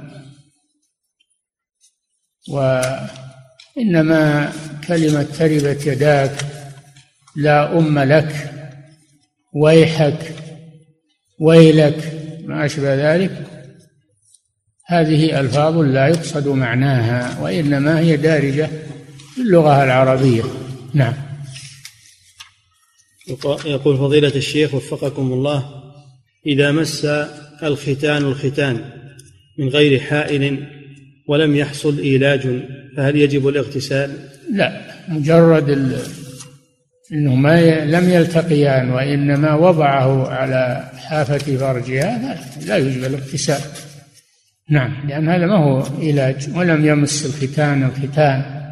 [2.49, 4.51] وإنما
[4.87, 6.35] كلمة تربت يداك
[7.35, 8.51] لا أم لك
[9.53, 10.44] ويحك
[11.39, 12.13] ويلك
[12.45, 13.31] ما أشبه ذلك.
[14.85, 18.69] هذه ألفاظ لا يقصد معناها وإنما هي دارجة
[19.35, 20.43] في اللغة العربية.
[20.93, 21.13] نعم.
[23.65, 25.83] يقول فضيلة الشيخ وفقكم الله
[26.45, 27.05] إذا مس
[27.63, 28.85] الختان الختان
[29.57, 30.67] من غير حائل
[31.27, 32.47] ولم يحصل إيلاج
[32.97, 35.69] فهل يجب الاغتسال؟ لا مجرد
[37.11, 37.85] إنه ما ي...
[37.85, 43.61] لم يلتقيان وإنما وضعه على حافة فرجها لا يجب الاغتسال.
[44.69, 48.65] نعم لأن هذا ما هو علاج ولم يمس الختان الختان.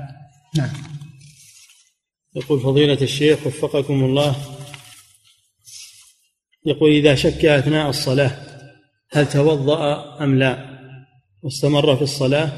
[0.57, 0.69] نعم.
[2.35, 4.35] يقول فضيلة الشيخ وفقكم الله
[6.65, 8.31] يقول إذا شك أثناء الصلاة
[9.11, 10.57] هل توضأ أم لا؟
[11.43, 12.51] واستمر في الصلاة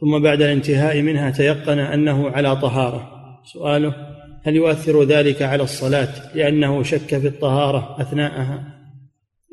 [0.00, 3.12] ثم بعد الانتهاء منها تيقن أنه على طهارة.
[3.52, 4.11] سؤاله
[4.44, 8.64] هل يؤثر ذلك على الصلاة لأنه شك في الطهارة أثناءها؟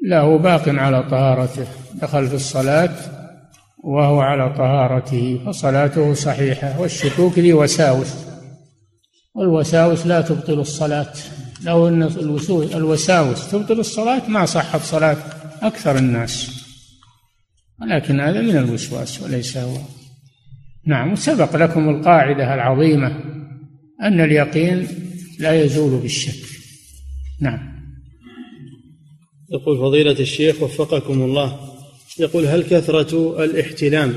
[0.03, 1.67] لا هو باق على طهارته
[2.01, 2.95] دخل في الصلاة
[3.83, 8.29] وهو على طهارته فصلاته صحيحة والشكوك ذي وساوس
[9.35, 11.13] والوساوس لا تبطل الصلاة.
[11.63, 12.03] لو أن
[12.73, 15.17] الوساوس تبطل الصلاة ما صحت صلاة
[15.61, 16.63] أكثر الناس.
[17.81, 19.77] ولكن هذا من الوسواس وليس هو.
[20.85, 23.38] نعم وسبق لكم القاعدة العظيمة.
[24.01, 24.87] أن اليقين
[25.39, 26.49] لا يزول بالشك.
[27.41, 27.79] نعم.
[29.51, 31.59] يقول فضيلة الشيخ وفقكم الله.
[32.19, 34.13] يقول هل كثرة الاحتلام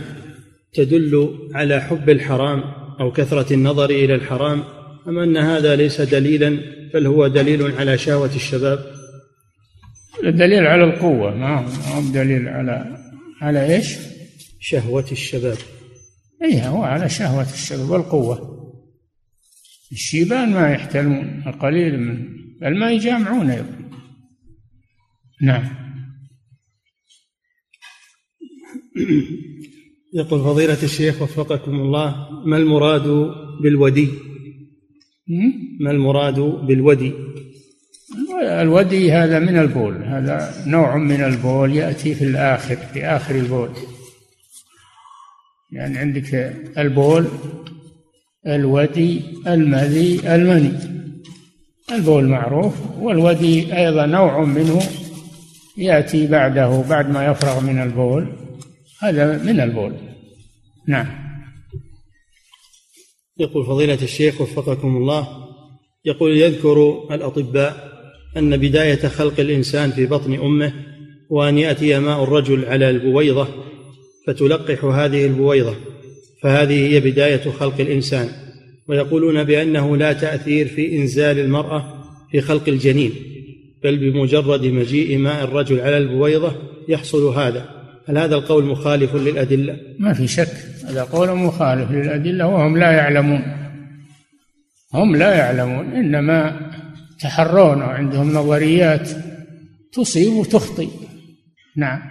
[0.74, 2.62] تدل على حب الحرام
[3.00, 4.64] أو كثرة النظر إلى الحرام؟
[5.08, 6.58] أم أن هذا ليس دليلا
[6.94, 8.78] بل هو دليل على شهوة الشباب؟
[10.24, 11.34] الدليل على القوة.
[11.34, 12.96] ما هو دليل على
[13.40, 13.96] على إيش؟
[14.60, 15.58] شهوة الشباب.
[16.44, 18.51] اي هو على شهوة الشباب والقوة.
[19.92, 22.28] الشيبان ما يحتلمون القليل من
[22.60, 23.66] بل ما يجامعون
[25.42, 25.64] نعم.
[30.14, 33.32] يقول فضيلة الشيخ وفقكم الله ما المراد
[33.62, 34.08] بالودي؟
[35.80, 37.12] ما المراد بالودي؟
[38.42, 43.70] الودي هذا من البول هذا نوع من البول يأتي في الآخر في آخر البول.
[45.72, 46.34] يعني عندك
[46.78, 47.26] البول
[48.46, 50.72] الودي المذي المني.
[51.92, 54.82] البول معروف والودي أيضا نوع منه
[55.76, 58.26] يأتي بعده بعد ما يفرغ من البول.
[59.00, 59.92] هذا من البول.
[60.88, 61.06] نعم.
[63.38, 65.28] يقول فضيلة الشيخ وفقكم الله
[66.04, 67.92] يقول يذكر الأطباء
[68.36, 70.72] أن بداية خلق الإنسان في بطن أمه
[71.30, 73.48] وأن يأتي ماء الرجل على البويضة
[74.26, 75.91] فتلقح هذه البويضة.
[76.42, 78.28] فهذه هي بداية خلق الإنسان.
[78.88, 83.12] ويقولون بأنه لا تأثير في إنزال المرأة في خلق الجنين
[83.84, 86.52] بل بمجرد مجيء ماء الرجل على البويضة
[86.88, 87.68] يحصل هذا.
[88.08, 93.42] هل هذا القول مخالف للأدلة؟ ما في شك هذا قول مخالف للأدلة وهم لا يعلمون.
[94.94, 96.70] هم لا يعلمون إنما
[97.20, 99.10] تحرون وعندهم نظريات
[99.92, 100.88] تصيب وتخطئ.
[101.76, 102.02] نعم.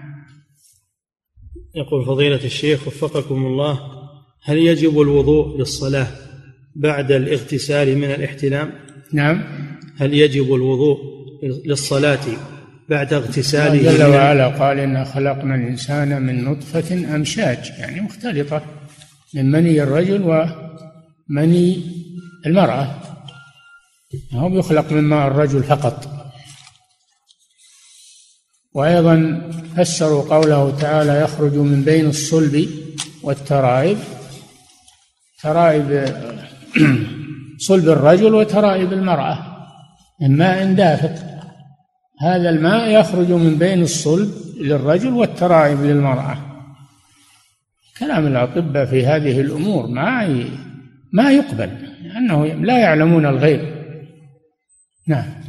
[1.76, 4.01] يقول فضيلة الشيخ وفقكم الله
[4.44, 6.08] هل يجب الوضوء للصلاة
[6.76, 8.72] بعد الاغتسال من الاحتلام؟
[9.14, 9.44] نعم.
[9.98, 10.98] هل يجب الوضوء
[11.66, 12.20] للصلاة
[12.90, 18.62] بعد اغتساله جل وعلا قال إنا خلقنا الإنسان من نطفة أمشاج يعني مختلطة
[19.34, 20.22] من مني الرجل
[21.30, 21.82] ومني
[22.46, 22.96] المرأة.
[24.34, 26.08] هو يخلق من ماء الرجل فقط.
[28.74, 29.42] وأيضا
[29.78, 32.70] فسروا قوله تعالى يخرج من بين الصلب
[33.24, 33.98] والترائب
[35.44, 36.06] ترائب
[37.58, 39.38] صلب الرجل وترائب المرأة.
[40.22, 41.16] من ماء دافق.
[42.22, 46.38] هذا الماء يخرج من بين الصلب للرجل والترائب للمرأة.
[48.00, 50.46] كلام الأطباء في هذه الأمور ما
[51.14, 51.70] ما يقبل
[52.04, 53.62] لأنه لا يعلمون الغيب.
[55.08, 55.42] نعم.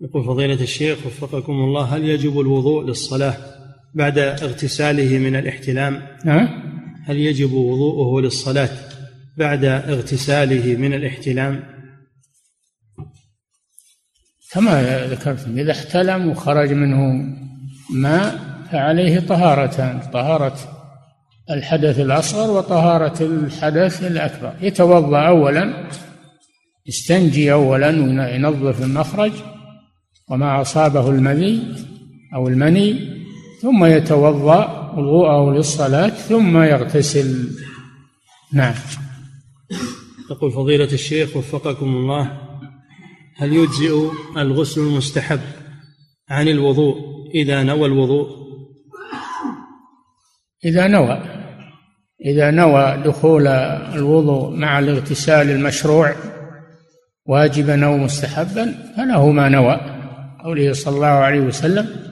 [0.00, 3.36] يقول فضيلة الشيخ وفقكم الله هل يجب الوضوء للصلاة
[3.94, 6.59] بعد اغتساله من الاحتلام؟ نعم
[7.06, 8.70] هل يجب وضوءه للصلاة
[9.36, 11.62] بعد اغتساله من الاحتلام؟
[14.52, 17.24] كما ذكرتم إذا احتلم وخرج منه
[17.94, 18.38] ماء
[18.72, 20.56] فعليه طهارتان طهارة
[21.50, 25.88] الحدث الأصغر وطهارة الحدث الأكبر يتوضأ أولا
[26.86, 29.32] يستنجي أولا وينظف المخرج
[30.28, 31.62] وما أصابه المني
[32.34, 33.20] أو المني
[33.62, 37.50] ثم يتوضأ وضوءه للصلاة ثم يغتسل.
[38.52, 38.74] نعم.
[40.30, 42.40] يقول فضيلة الشيخ وفقكم الله
[43.36, 45.40] هل يجزئ الغسل المستحب
[46.28, 46.96] عن الوضوء
[47.34, 48.26] إذا نوى الوضوء؟
[50.64, 51.22] إذا نوى.
[52.24, 56.14] إذا نوى دخول الوضوء مع الاغتسال المشروع
[57.26, 59.80] واجبا أو مستحبا فله ما نوى.
[60.44, 62.09] قوله صلى الله عليه وسلم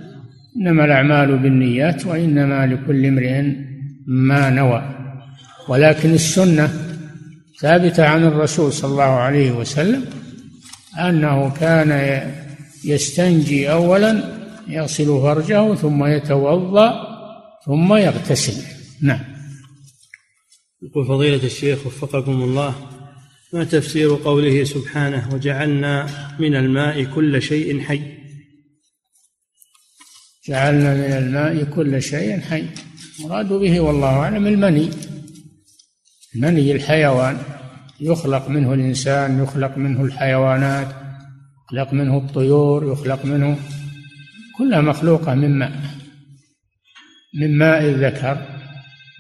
[0.58, 3.42] إنما الأعمال بالنيات وإنما لكل امرئ
[4.06, 4.94] ما نوى.
[5.68, 6.72] ولكن السنة
[7.60, 10.04] ثابتة عن الرسول صلى الله عليه وسلم
[11.00, 12.20] أنه كان
[12.84, 14.22] يستنجي أولا
[14.68, 17.08] يغسل فرجه ثم يتوضأ
[17.66, 18.62] ثم يغتسل.
[19.02, 19.20] نعم.
[20.82, 22.74] يقول فضيلة الشيخ وفقكم الله
[23.52, 26.06] ما تفسير قوله سبحانه وجعلنا
[26.38, 28.17] من الماء كل شيء حي؟
[30.48, 32.64] جعلنا من الماء كل شيء حي.
[33.20, 34.90] مراد به والله أعلم المني.
[36.34, 37.38] المني الحيوان.
[38.00, 40.88] يخلق منه الإنسان يخلق منه الحيوانات
[41.72, 43.58] يخلق منه الطيور يخلق منه
[44.58, 45.72] كلها مخلوقة من ماء.
[47.34, 48.46] من ماء الذكر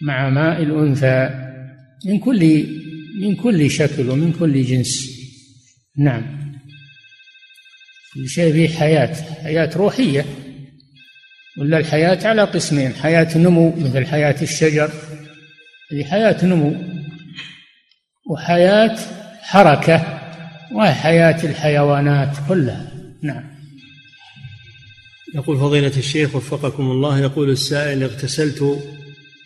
[0.02, 1.48] مع ماء الأنثى.
[2.06, 2.66] من كل
[3.20, 5.10] من كل شكل ومن كل جنس.
[5.96, 6.22] نعم.
[8.14, 10.24] كل شيء فيه حياة حياة روحية.
[11.60, 14.90] ولا الحياة على قسمين حياة نمو مثل حياة الشجر.
[15.92, 16.74] هذه حياة نمو
[18.30, 18.98] وحياة
[19.42, 20.20] حركة
[20.74, 22.92] وحياة الحيوانات كلها.
[23.22, 23.44] نعم.
[25.34, 28.78] يقول فضيلة الشيخ وفقكم الله يقول السائل اغتسلت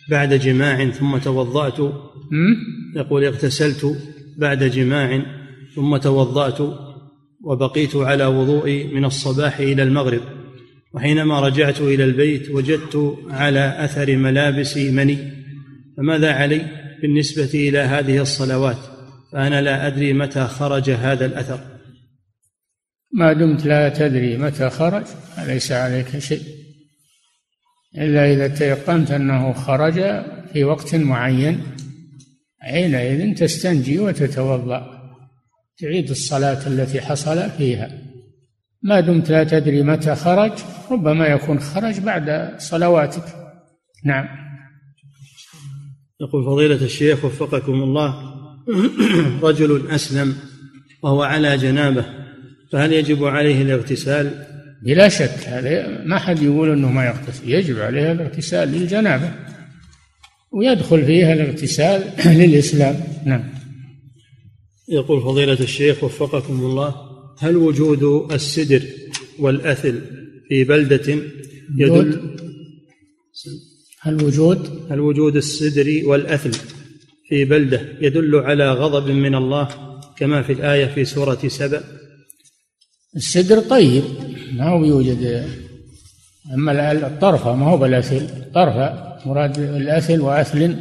[0.09, 1.79] بعد جماع ثم توضأت.
[2.95, 3.97] يقول اغتسلت
[4.37, 5.21] بعد جماع
[5.75, 6.61] ثم توضأت
[7.43, 10.42] وبقيت على وضوئي من الصباح إلى المغرب.
[10.93, 15.17] وحينما رجعت إلى البيت وجدت على أثر ملابسي مني
[15.97, 18.77] فماذا علي بالنسبة إلى هذه الصلوات؟
[19.31, 21.59] فأنا لا أدري متى خرج هذا الأثر.
[23.13, 26.41] ما دمت لا تدري متى خرج فليس عليك شيء.
[27.97, 29.93] إلا إذا تيقنت أنه خرج
[30.53, 31.63] في وقت معين
[32.59, 35.03] حينئذ تستنجي وتتوضأ
[35.77, 38.12] تعيد الصلاة التي حصل فيها.
[38.83, 40.51] ما دمت لا تدري متى خرج
[40.91, 43.23] ربما يكون خرج بعد صلواتك.
[44.05, 44.25] نعم.
[46.21, 48.33] يقول فضيلة الشيخ وفقكم الله
[49.41, 50.35] رجل أسلم
[51.03, 52.05] وهو على جنابة
[52.71, 54.45] فهل يجب عليه الاغتسال؟
[54.83, 59.31] بلا شك هذا ما حد يقول إنه ما يغتسل يجب عليه الاغتسال للجنابة
[60.51, 62.03] ويدخل فيها الاغتسال
[62.39, 62.95] للإسلام.
[63.25, 63.43] نعم.
[64.89, 68.81] يقول فضيلة الشيخ وفقكم الله هل وجود السدر
[69.39, 70.01] والأثل
[70.49, 71.17] في بلدة
[71.77, 72.37] يدل؟
[74.01, 76.51] هل وجود؟ هل وجود السدر والأثل
[77.29, 79.67] في بلدة يدل على غضب من الله
[80.17, 81.83] كما في الآية في سورة سبأ؟
[83.15, 84.03] السدر طيب
[84.53, 85.47] ما هو يوجد
[86.53, 90.75] أما الطرفة ما هو بالأثل؟ طرفة مراد الأثل وأثل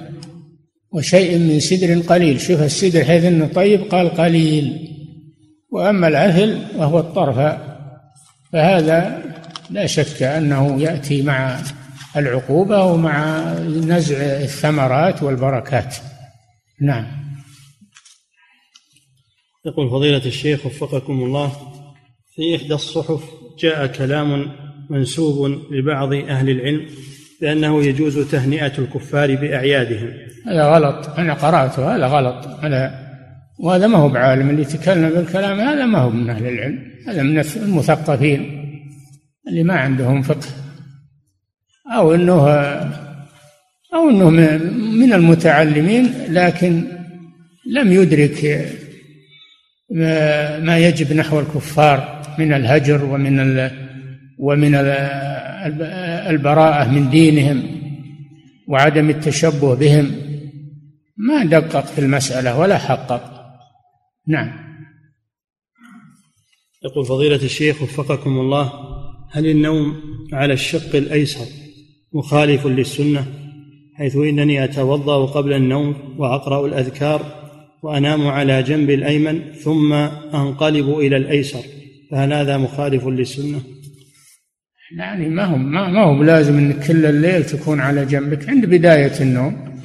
[0.92, 2.40] وشيء من سدر قليل.
[2.40, 4.88] شوف السدر حيث أنه طيب قال قليل.
[5.72, 7.58] وأما الأثل وهو الطرفة
[8.52, 9.22] فهذا
[9.70, 11.58] لا شك أنه يأتي مع
[12.16, 15.96] العقوبة ومع نزع الثمرات والبركات.
[16.80, 17.06] نعم.
[19.66, 21.52] يقول فضيلة الشيخ وفقكم الله
[22.34, 23.22] في إحدى الصحف
[23.58, 24.52] جاء كلام
[24.90, 26.86] منسوب لبعض أهل العلم
[27.40, 30.10] بأنه يجوز تهنئة الكفار بأعيادهم.
[30.46, 31.08] هذا غلط.
[31.08, 32.46] أنا قرأته هذا غلط.
[32.46, 33.01] هذا
[33.58, 36.78] وهذا ما هو بعالم اللي يتكلم بالكلام هذا ما هو من أهل العلم.
[37.08, 38.62] هذا من المثقفين
[39.48, 40.46] اللي ما عندهم فقه.
[41.94, 42.50] أو أنه
[43.94, 44.30] أو أنه
[44.96, 46.84] من المتعلمين لكن
[47.66, 48.68] لم يدرك
[50.60, 53.70] ما يجب نحو الكفار من الهجر ومن
[54.38, 54.74] ومن
[56.30, 57.62] البراءة من دينهم
[58.68, 60.10] وعدم التشبه بهم.
[61.16, 63.41] ما دقق في المسألة ولا حقق.
[64.28, 64.52] نعم.
[66.84, 68.72] يقول فضيلة الشيخ وفقكم الله
[69.30, 69.94] هل النوم
[70.32, 71.46] على الشق الأيسر
[72.12, 73.26] مخالف للسنة؟
[73.94, 77.42] حيث إنني أتوضأ قبل النوم وأقرأ الأذكار
[77.82, 79.92] وأنام على جنب الأيمن ثم
[80.34, 81.62] أنقلب إلى الأيسر
[82.10, 83.60] فهل هذا مخالف للسنة؟
[84.98, 89.78] يعني ما هو ما هو بلازم إنك كل الليل تكون على جنبك عند بداية النوم.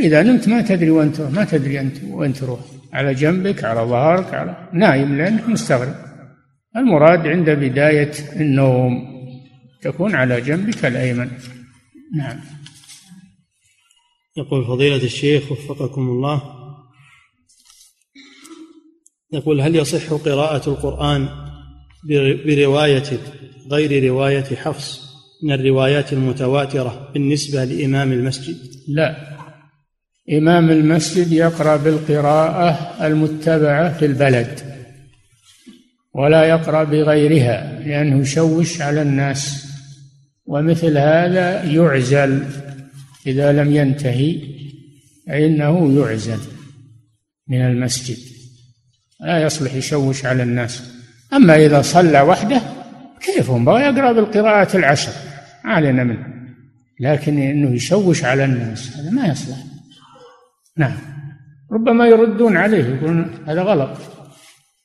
[0.00, 2.60] إذا نمت ما تدري وين تروح ما تدري أنت وين تروح.
[2.94, 5.94] على جنبك على ظهرك على نايم لأنك مستغرب.
[6.76, 9.14] المراد عند بداية النوم
[9.82, 11.30] تكون على جنبك الأيمن.
[12.16, 12.40] نعم.
[14.36, 16.42] يقول فضيلة الشيخ وفقكم الله
[19.32, 21.28] يقول هل يصح قراءة القرآن
[22.46, 23.18] برواية
[23.70, 25.04] غير رواية حفص
[25.42, 28.56] من الروايات المتواترة بالنسبة لإمام المسجد؟
[28.88, 29.33] لا.
[30.32, 34.60] إمام المسجد يقرأ بالقراءة المتبعة في البلد
[36.14, 39.66] ولا يقرأ بغيرها لأنه يشوش على الناس.
[40.46, 42.44] ومثل هذا يعزل
[43.26, 44.40] إذا لم ينتهي
[45.26, 46.38] فإنه يعزل
[47.48, 48.18] من المسجد.
[49.20, 50.82] لا يصلح يشوش على الناس.
[51.32, 52.62] أما إذا صلى وحده
[53.20, 55.12] كيف هو؟ يقرأ بالقراءة العشر
[55.64, 56.26] علينا منه.
[57.00, 59.73] لكن إنه يشوش على الناس هذا ما يصلح.
[60.78, 60.96] نعم.
[61.72, 63.96] ربما يردون عليه يقولون هذا غلط.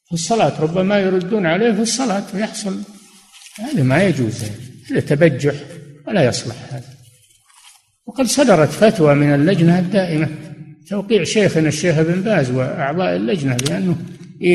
[0.08, 2.82] في الصلاة ربما يردون عليه في الصلاة ويحصل.
[3.60, 4.44] هذا ما يجوز.
[4.92, 5.54] هذا تبجح
[6.08, 6.90] ولا يصلح هذا.
[8.06, 10.28] وقد صدرت فتوى من اللجنة الدائمة.
[10.90, 13.96] توقيع شيخنا الشيخ ابن باز وأعضاء اللجنة بأنه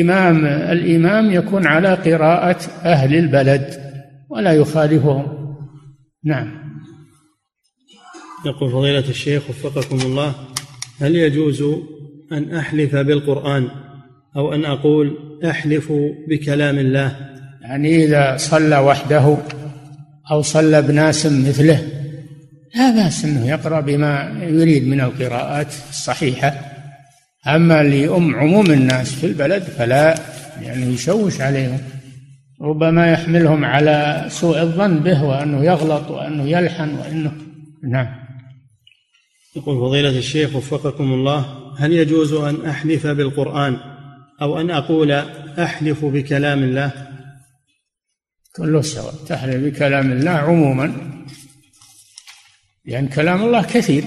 [0.01, 3.91] إمام الإمام يكون على قراءة أهل البلد
[4.29, 5.55] ولا يخالفهم.
[6.23, 6.65] نعم.
[8.45, 10.54] يقول فضيلة الشيخ وفقكم الله.
[11.01, 11.63] هل يجوز
[12.31, 13.67] أن أحلف بالقرآن
[14.35, 15.93] أو أن أقول أحلف
[16.29, 17.15] بكلام الله؟
[17.61, 19.37] يعني إذا صلى وحده
[20.31, 21.81] أو صلى بناس مثله
[22.75, 26.53] لا بأس أنه يقرأ بما يريد من القراءات الصحيحة.
[27.47, 30.15] أما لأم عموم الناس في البلد فلا
[30.61, 31.77] يعني يشوش عليهم.
[32.61, 37.31] ربما يحملهم على سوء الظن به وأنه يغلط وأنه يلحن وأنه
[37.83, 38.24] نعم.
[39.55, 41.45] يقول فضيلة الشيخ وفقكم الله
[41.77, 43.77] هل يجوز أن أحلف بالقرآن
[44.41, 45.11] أو أن أقول
[45.59, 46.91] أحلف بكلام الله؟
[48.55, 50.93] كله سواء تحلف بكلام الله عموما
[52.85, 54.03] لأن كلام الله كثير.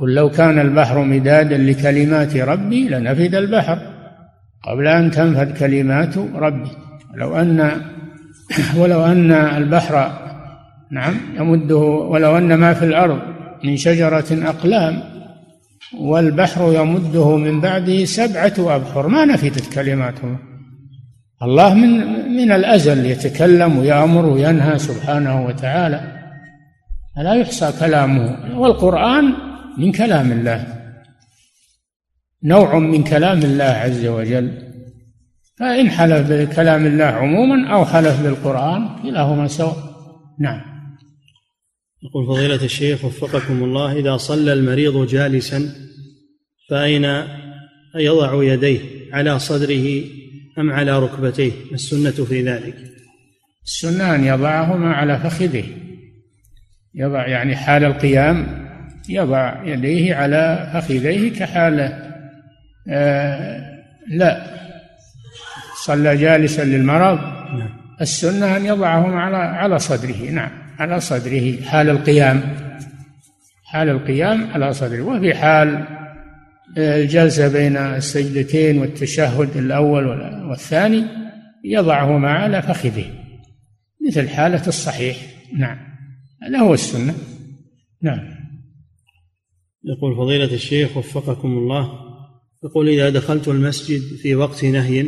[0.00, 3.78] قل لو كان البحر مدادا لكلمات ربي لنفد البحر
[4.64, 6.70] قبل أن تنفد كلمات ربي.
[7.14, 7.82] لو أن
[8.78, 10.19] ولو أن البحر
[10.92, 11.14] نعم.
[11.36, 13.18] يمده ولو أن ما في الأرض
[13.64, 15.02] من شجرة أقلام
[15.98, 19.08] والبحر يمده من بعده سبعة أبحر.
[19.08, 20.36] ما نفدت كلماته
[21.42, 21.90] الله من
[22.36, 26.00] من الأزل يتكلم ويأمر وينهى سبحانه وتعالى.
[27.16, 28.58] فلا يحصى كلامه.
[28.60, 29.32] والقرآن
[29.78, 30.66] من كلام الله.
[32.44, 34.52] نوع من كلام الله عز وجل.
[35.58, 39.76] فإن حلف بكلام الله عموما أو حلف بالقرآن كلاهما سواء.
[40.38, 40.69] نعم.
[42.02, 45.74] يقول فضيلة الشيخ وفقكم الله إذا صلى المريض جالسا
[46.70, 47.04] فأين
[47.94, 48.80] يضع يديه؟
[49.12, 50.04] على صدره
[50.58, 52.76] أم على ركبتيه؟ السنة في ذلك.
[53.64, 55.64] السنة أن يضعهما على فخذه.
[56.94, 58.66] يضع يعني حال القيام
[59.08, 61.80] يضع يديه على فخذيه كحال
[62.88, 64.60] آه لا.
[65.84, 67.18] صلى جالسا للمرض.
[67.58, 67.79] نعم.
[68.00, 70.30] السنة أن يضعهما على على صدره.
[70.30, 71.62] نعم على صدره.
[71.62, 72.56] حال القيام
[73.64, 75.02] حال القيام على صدره.
[75.02, 75.86] وفي حال
[76.78, 80.06] الجلسة بين السجدتين والتشهد الأول
[80.50, 81.04] والثاني
[81.64, 83.04] يضعهما على فخذه.
[84.08, 85.16] مثل حالة الصحيح.
[85.58, 85.78] نعم
[86.42, 87.14] هذا هو السنة.
[88.02, 88.40] نعم.
[89.84, 91.90] يقول فضيلة الشيخ وفقكم الله
[92.64, 95.06] يقول إذا دخلت المسجد في وقت نهي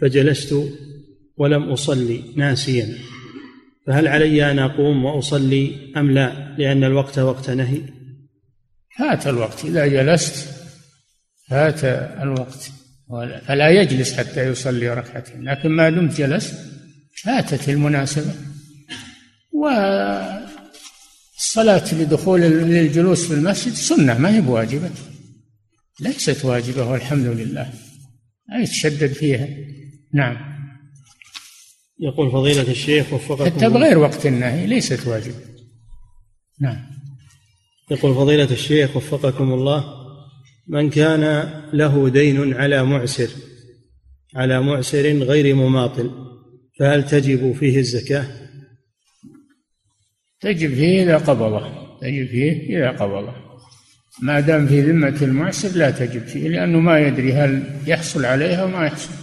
[0.00, 0.54] فجلست
[1.40, 2.98] ولم أصلي ناسيا.
[3.86, 7.80] فهل علي أن أقوم وأصلي أم لا؟ لأن الوقت وقت نهي.
[8.98, 9.64] فات الوقت.
[9.64, 10.48] إذا جلست
[11.48, 11.84] فات
[12.22, 12.70] الوقت.
[13.46, 15.42] فلا يجلس حتى يصلي ركعتين.
[15.44, 16.54] لكن ما دمت جلست
[17.24, 18.34] فاتت المناسبة.
[19.52, 20.44] والصلاة
[21.94, 24.90] لدخول للجلوس في المسجد سنة ما هي بواجبة.
[26.00, 27.72] ليست واجبة والحمد لله.
[28.48, 29.48] لا يتشدد فيها.
[30.14, 30.49] نعم.
[32.00, 35.36] يقول فضيلة الشيخ وفقكم حتى بغير وقت النهي ليست واجبة
[36.60, 36.76] نعم.
[37.90, 39.84] يقول فضيلة الشيخ وفقكم الله
[40.68, 43.28] من كان له دين على معسر
[44.36, 46.10] على معسر غير مماطل
[46.78, 48.26] فهل تجب فيه الزكاة؟
[50.40, 51.98] تجب فيه إذا قبضه.
[52.00, 53.34] تجب فيه إذا قبضه.
[54.22, 58.86] ما دام في ذمة المعسر لا تجب فيه لأنه ما يدري هل يحصل عليها وما
[58.86, 59.14] يحصل.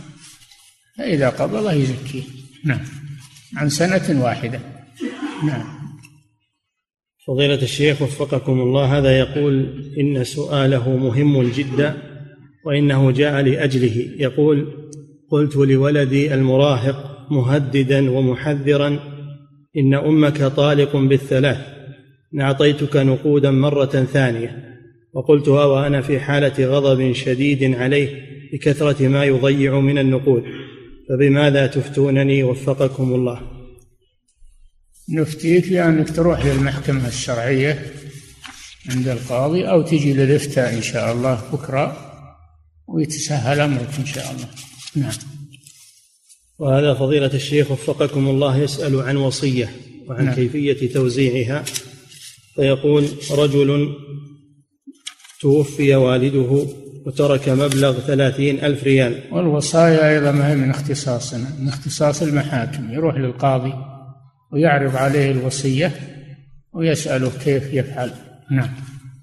[0.98, 2.24] فإذا قبضه يزكيه.
[2.68, 2.80] نعم.
[3.56, 4.60] عن سنة واحدة.
[5.44, 5.64] نعم.
[7.28, 11.98] فضيلة الشيخ وفقكم الله هذا يقول إن سؤاله مهم جدا
[12.66, 14.08] وإنه جاء لأجله.
[14.18, 14.68] يقول
[15.32, 19.00] قلت لولدي المراهق مهددا ومحذرا
[19.78, 21.58] إن أمك طالق بالثلاث
[22.40, 24.64] أعطيتك نقودا مرة ثانية.
[25.14, 30.44] وقلتها وأنا في حالة غضب شديد عليه بكثرة ما يضيع من النقود.
[31.10, 33.42] فبماذا تفتونني وفقكم الله؟
[35.10, 37.94] نفتيك بأنك تروح للمحكمة الشرعية
[38.90, 41.98] عند القاضي أو تجي للإفتاء إن شاء الله بكرة
[42.88, 44.48] ويتسهل أمرك إن شاء الله.
[44.96, 45.14] نعم.
[46.60, 49.76] وهذا فضيلة الشيخ وفقكم الله يسأل عن وصية
[50.08, 50.36] وعن نعم.
[50.36, 51.66] كيفية توزيعها.
[52.56, 53.96] فيقول رجل
[55.42, 56.68] توفي والده
[57.08, 59.20] وترك مبلغ ثلاثين ألف ريال.
[59.32, 62.94] والوصايا أيضا ما هي من اختصاصنا من اختصاص المحاكم.
[62.94, 63.74] يروح للقاضي
[64.54, 65.92] ويعرض عليه الوصية
[66.74, 68.12] ويسأله كيف يفعل.
[68.52, 68.70] نعم.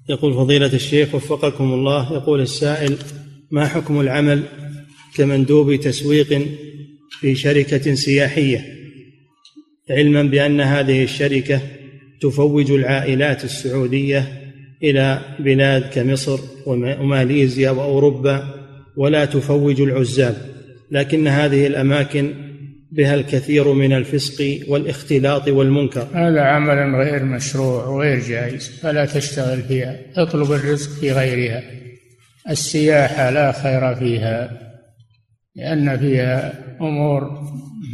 [0.09, 2.97] يقول فضيلة الشيخ وفقكم الله يقول السائل
[3.51, 4.43] ما حكم العمل
[5.15, 6.47] كمندوب تسويق
[7.19, 8.65] في شركة سياحية؟
[9.89, 11.61] علما بأن هذه الشركة
[12.21, 14.44] تفوج العائلات السعودية
[14.83, 18.43] إلى بلاد كمصر وماليزيا وأوروبا
[18.97, 20.35] ولا تفوج العزاب
[20.91, 22.33] لكن هذه الأماكن
[22.91, 26.07] بها الكثير من الفسق والاختلاط والمنكر.
[26.13, 31.63] هذا عمل غير مشروع وغير جائز فلا تشتغل فيها اطلب الرزق في غيرها.
[32.49, 34.61] السياحة لا خير فيها
[35.55, 37.41] لأن فيها أمور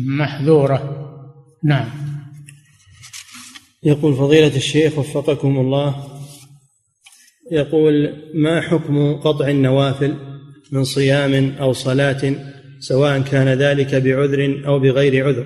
[0.06, 0.98] محذورة.
[1.64, 1.90] نعم.
[3.84, 6.11] يقول فضيلة الشيخ وفقكم الله
[7.52, 10.16] يقول ما حكم قطع النوافل
[10.72, 12.36] من صيام أو صلاة
[12.80, 15.46] سواء كان ذلك بعذر أو بغير عذر؟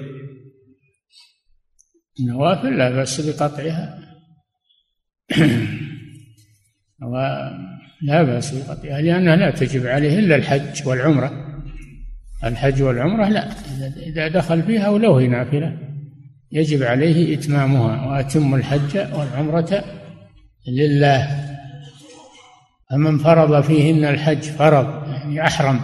[2.20, 4.00] النوافل لا بأس بقطعها.
[8.02, 11.32] لا بأس بقطعها لأنها لا تجب عليه إلا الحج والعمرة.
[12.44, 13.50] الحج والعمرة لا
[14.08, 15.78] إذا دخل فيها ولو هي نافلة
[16.52, 19.84] يجب عليه إتمامها وأتم الحج والعمرة
[20.68, 21.45] لله.
[22.90, 25.80] فمن فرض فيهن الحج فرض يعني أحرم.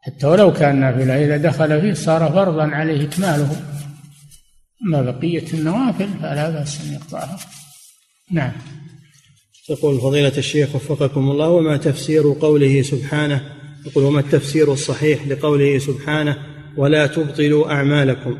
[0.00, 3.56] حتى ولو كان نافلة إذا دخل فيه صار فرضا عليه إكماله.
[4.86, 7.38] أما بقية النوافل فلا بأس أن يقطعها.
[8.30, 8.52] نعم.
[9.70, 13.42] يقول فضيلة الشيخ وفقكم الله وما تفسير قوله سبحانه؟
[13.86, 16.36] يقول وما التفسير الصحيح لقوله سبحانه؟
[16.76, 18.38] ولا تبطلوا أعمالكم.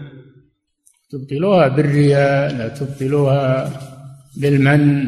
[1.10, 3.72] تبطلوها بالرياء لا تبطلوها
[4.36, 5.06] بالمن.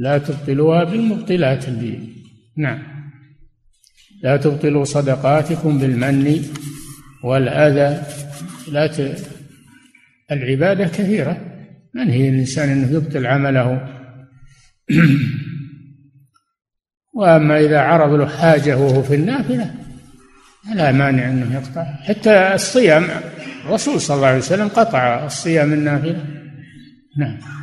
[0.00, 1.98] لا تبطلوها بالمبطلات اللي
[2.56, 2.78] نعم.
[4.22, 6.42] لا تبطلوا صدقاتكم بالمن
[7.24, 8.02] والأذى.
[8.72, 9.16] لا ت...
[10.30, 11.40] العبادة كثيرة.
[11.94, 13.88] منهي الإنسان أنه يبطل عمله.
[17.14, 19.74] وأما إذا عرض له حاجة وهو في النافلة
[20.74, 21.84] لا مانع أنه يقطع.
[21.84, 23.04] حتى الصيام
[23.64, 26.24] الرسول صلى الله عليه وسلم قطع الصيام النافلة.
[27.18, 27.59] نعم.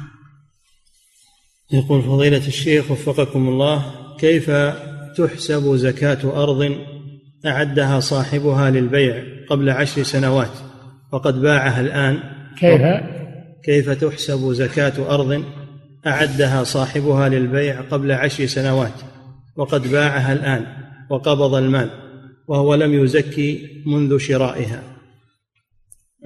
[1.71, 3.85] يقول فضيلة الشيخ وفقكم الله
[4.19, 4.51] كيف
[5.17, 6.75] تحسب زكاة أرض
[7.45, 10.51] أعدها صاحبها للبيع قبل عشر سنوات؟
[11.11, 12.19] وقد باعها الآن.
[12.59, 12.81] كيف؟
[13.63, 15.43] كيف تحسب زكاة أرض
[16.07, 19.01] أعدها صاحبها للبيع قبل عشر سنوات؟
[19.55, 20.65] وقد باعها الآن
[21.09, 21.89] وقبض المال
[22.47, 24.83] وهو لم يزكي منذ شرائها.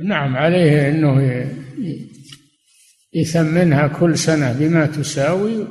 [0.03, 1.45] نعم عليه أنه
[3.13, 5.67] يثمنها كل سنة بما تساوي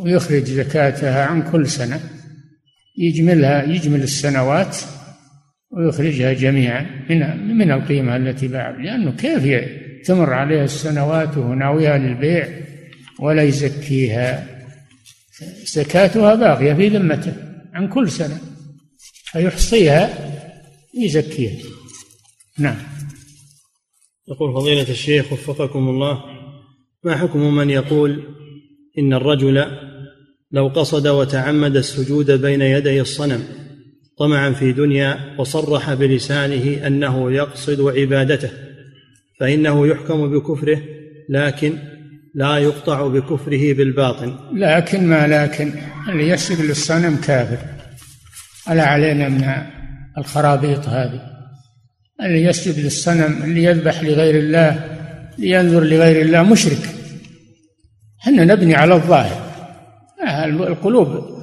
[0.00, 2.00] ويخرج زكاتها عن كل سنة.
[2.98, 4.76] يجملها يجمل السنوات
[5.70, 9.68] ويخرجها جميعا من من القيمة التي باع لأنه كيف
[10.04, 12.48] تمر عليها السنوات وهو ناويها للبيع
[13.20, 14.46] ولا يزكيها.
[15.64, 17.32] زكاتها باقية في ذمته
[17.74, 18.38] عن كل سنة.
[19.32, 20.10] فيحصيها
[20.94, 21.56] يزكيها
[22.58, 22.76] نعم.
[24.28, 26.24] يقول فضيلة الشيخ وفقكم الله
[27.04, 28.22] ما حكم من يقول
[28.98, 29.66] إن الرجل
[30.52, 33.44] لو قصد وتعمد السجود بين يدي الصنم
[34.18, 38.50] طمعا في دنيا وصرح بلسانه أنه يقصد عبادته
[39.40, 40.82] فإنه يحكم بكفره
[41.28, 41.78] لكن
[42.34, 45.72] لا يقطع بكفره بالباطن؟ لكن ما لكن
[46.08, 47.58] اللي يسجد للصنم كافر.
[48.70, 49.44] ألا علينا من
[50.18, 51.35] الخرابيط هذه؟
[52.20, 54.84] اللي يسجد للصنم اللي يذبح لغير الله
[55.38, 56.88] لينظر لغير الله مشرك.
[58.22, 59.46] إحنا نبني على الظاهر.
[60.44, 61.36] القلوب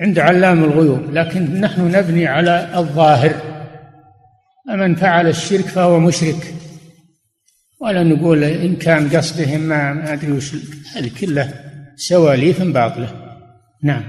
[0.00, 3.34] عند علام الغيوب لكن نحن نبني على الظاهر.
[4.68, 6.54] فمن فعل الشرك فهو مشرك.
[7.80, 10.52] ولا نقول إن كان قصدهم ما أدري وش
[10.96, 11.52] هذه كلها
[11.96, 13.08] سواليف باطلة.
[13.82, 14.02] نعم.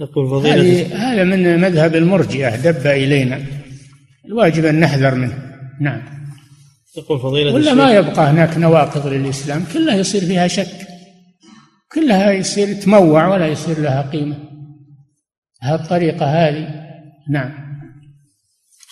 [0.00, 3.40] يقول فضيلة هذا من مذهب المرجئة دب إلينا.
[4.26, 5.52] الواجب أن نحذر منه.
[5.80, 6.02] نعم.
[6.96, 10.86] يقول فضيلة ولا ما يبقى هناك نواقض للإسلام؟ كلها يصير فيها شك.
[11.92, 14.36] كلها يصير تموع ولا يصير لها قيمة.
[15.62, 16.68] هالطريقة هذه.
[17.30, 17.52] نعم.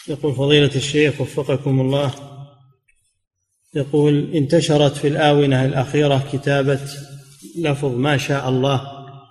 [0.08, 2.14] يقول فضيلة الشيخ وفقكم الله.
[3.74, 6.80] يقول انتشرت في الآونة الأخيرة كتابة
[7.58, 8.80] لفظ ما شاء الله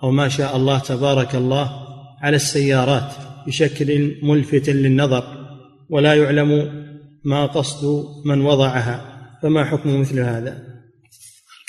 [0.02, 1.86] أو ما شاء الله تبارك الله
[2.22, 3.12] على السيارات
[3.46, 5.43] بشكل ملفت للنظر.
[5.90, 6.70] ولا يعلم
[7.24, 9.04] ما قصد من وضعها
[9.42, 10.58] فما حكم مثل هذا؟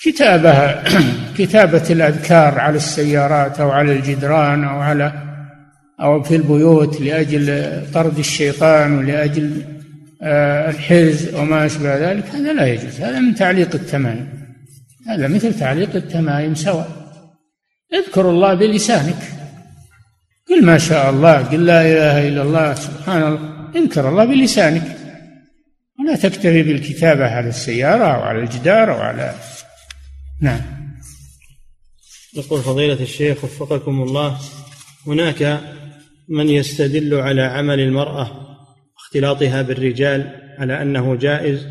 [0.03, 0.83] كتابة
[1.37, 5.13] كتابة الأذكار على السيارات أو على الجدران أو على
[6.01, 9.61] أو في البيوت لأجل طرد الشيطان ولأجل
[10.21, 14.27] آه، الحرز وما أشبه ذلك هذا لا يجوز هذا من تعليق التمائم
[15.07, 16.89] هذا مثل تعليق التمائم سواء.
[17.93, 19.17] اذكر الله بلسانك
[20.49, 23.54] قل ما شاء الله قل لا إله إلا الله سبحان الله.
[23.75, 25.05] اذكر الله بلسانك.
[25.99, 29.35] ولا تكتفي بالكتابة على السيارة أو على الجدار أو على
[30.41, 30.61] نعم.
[32.35, 34.37] يقول فضيلة الشيخ وفقكم الله
[35.07, 35.61] هناك
[36.29, 38.31] من يستدل على عمل المرأة
[38.97, 41.67] اختلاطها بالرجال على أنه جائز؟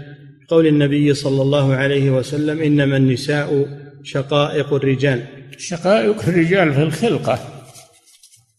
[0.49, 5.25] قول النبي صلى الله عليه وسلم إنما النساء شقائق الرجال.
[5.59, 7.39] شقائق الرجال في الخلقة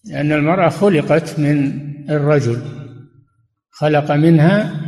[0.05, 2.84] لأن المرأة خلقت من الرجل.
[3.75, 4.81] خلق منها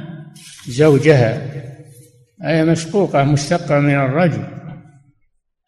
[0.67, 1.41] زوجها.
[2.43, 4.43] أي مشقوقة مشتقة من الرجل.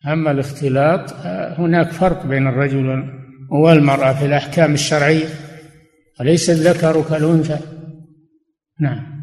[0.07, 1.13] أما الاختلاط
[1.59, 3.03] هناك فرق بين الرجل
[3.49, 5.27] والمرأة في الأحكام الشرعية.
[6.19, 7.59] وليس الذكر كالأنثى؟
[8.79, 9.19] نعم.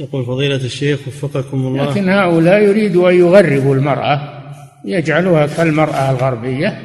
[0.00, 1.90] يقول فضيلة الشيخ وفقكم الله.
[1.90, 4.42] لكن هؤلاء يريدوا أن يغربوا المرأة
[4.84, 6.82] يجعلوها كالمرأة الغربية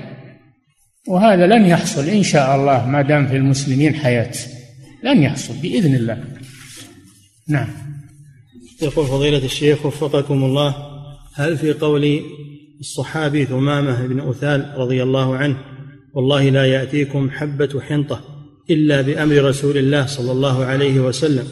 [1.08, 4.34] وهذا لن يحصل إن شاء الله ما دام في المسلمين حياة.
[5.04, 6.24] لن يحصل بإذن الله.
[7.48, 7.68] نعم.
[8.82, 10.76] يقول فضيلة الشيخ وفقكم الله
[11.36, 12.22] هل في قول
[12.80, 15.58] الصحابي ثمامة بن أثال رضي الله عنه
[16.14, 18.22] والله لا يأتيكم حبة حنطة
[18.70, 21.48] إلا بأمر رسول الله صلى الله عليه وسلم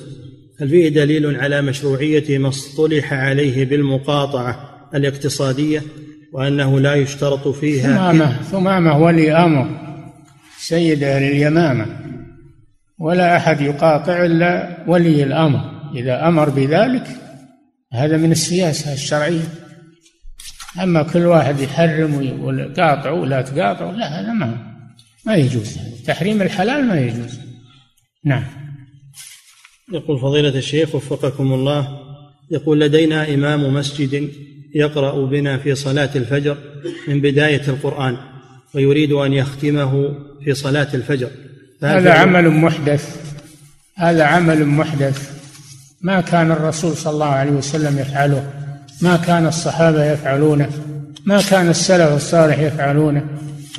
[0.60, 5.84] هل فيه دليل على مشروعية ما اصطلح عليه بالمقاطعة الاقتصادية
[6.34, 9.68] وأنه لا يشترط فيها ثمامة ثمامة ولي أمر
[10.58, 12.09] سيد أهل اليمامة.
[13.00, 15.80] ولا أحد يقاطع إلا ولي الأمر.
[15.96, 17.08] إذا أمر بذلك
[17.94, 19.44] هذا من السياسة الشرعية.
[20.84, 24.58] أما كل واحد يحرم ويقول قاطعوا ولا تقاطعوا لا هذا ما
[25.26, 25.78] ما يجوز.
[26.06, 27.40] تحريم الحلال ما يجوز.
[28.26, 28.44] نعم.
[29.94, 32.00] يقول فضيلة الشيخ وفقكم الله
[32.52, 34.30] يقول لدينا إمام مسجد
[34.76, 36.58] يقرأ بنا في صلاة الفجر
[37.08, 38.18] من بداية القرآن
[38.76, 41.30] ويريد أن يختمه في صلاة الفجر.
[41.84, 43.16] هذا عمل محدث.
[43.98, 45.32] هذا عمل محدث.
[46.02, 48.44] ما كان الرسول صلى الله عليه وسلم يفعله.
[49.02, 50.70] ما كان الصحابة يفعلونه.
[51.26, 53.24] ما كان السلف الصالح يفعلونه.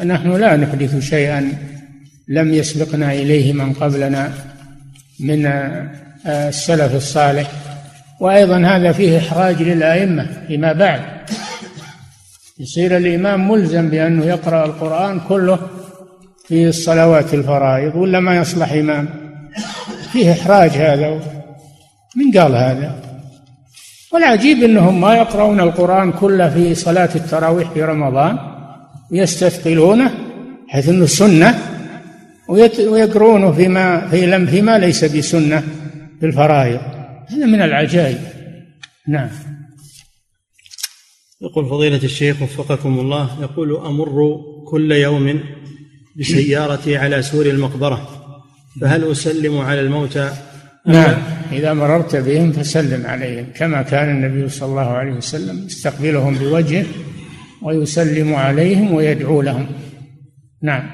[0.04, 1.52] نحن لا نحدث شيئا
[2.28, 4.32] لم يسبقنا إليه من قبلنا
[5.20, 5.46] من
[6.26, 7.50] السلف الصالح.
[8.20, 11.00] وأيضا هذا فيه إحراج للأئمة فيما بعد.
[12.58, 15.58] يصير الإمام ملزم بأنه يقرأ القرآن كله
[16.50, 19.08] في الصلوات الفرائض ولا ما يصلح إمام؟
[20.12, 21.20] فيه إحراج هذا
[22.16, 23.02] من قال هذا؟
[24.12, 28.38] والعجيب أنهم ما يقرؤون القرآن كله في صلاة التراويح في رمضان
[29.10, 30.14] ويستثقلونه
[30.68, 31.58] حيث أنه سنة
[32.88, 35.60] ويقرونه فيما في لم فيما ليس بسنة
[36.20, 36.80] في الفرائض.
[37.28, 38.18] هذا من العجائب.
[39.08, 39.28] نعم.
[41.40, 44.40] يقول فضيلة الشيخ وفقكم الله يقول أمر
[44.70, 45.40] كل يوم
[46.20, 48.08] بسيارتي على سور المقبرة
[48.80, 50.30] فهل أسلم على الموتى
[50.86, 51.22] نعم.
[51.52, 56.86] إذا مررت بهم فسلم عليهم كما كان النبي صلى الله عليه وسلم يستقبلهم بوجهه
[57.62, 59.66] ويسلم عليهم ويدعو لهم.
[60.62, 60.90] نعم.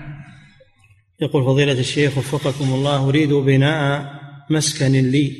[1.21, 4.07] يقول فضيلة الشيخ وفقكم الله أريد بناء
[4.51, 5.33] مسكن لي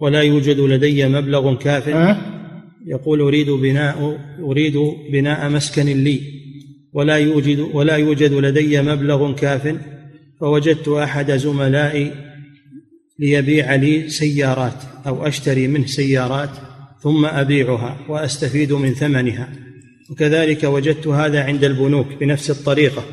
[0.00, 1.88] ولا يوجد لدي مبلغ كاف.
[1.88, 2.16] أه؟
[2.86, 4.76] يقول أريد بناء أريد
[5.12, 6.41] بناء مسكن لي.
[6.92, 9.76] ولا يوجد ولا يوجد لدي مبلغ كاف
[10.40, 12.12] فوجدت أحد زملائي
[13.18, 16.50] ليبيع لي سيارات أو أشتري منه سيارات
[17.02, 19.48] ثم أبيعها وأستفيد من ثمنها.
[20.10, 23.04] وكذلك وجدت هذا عند البنوك بنفس الطريقة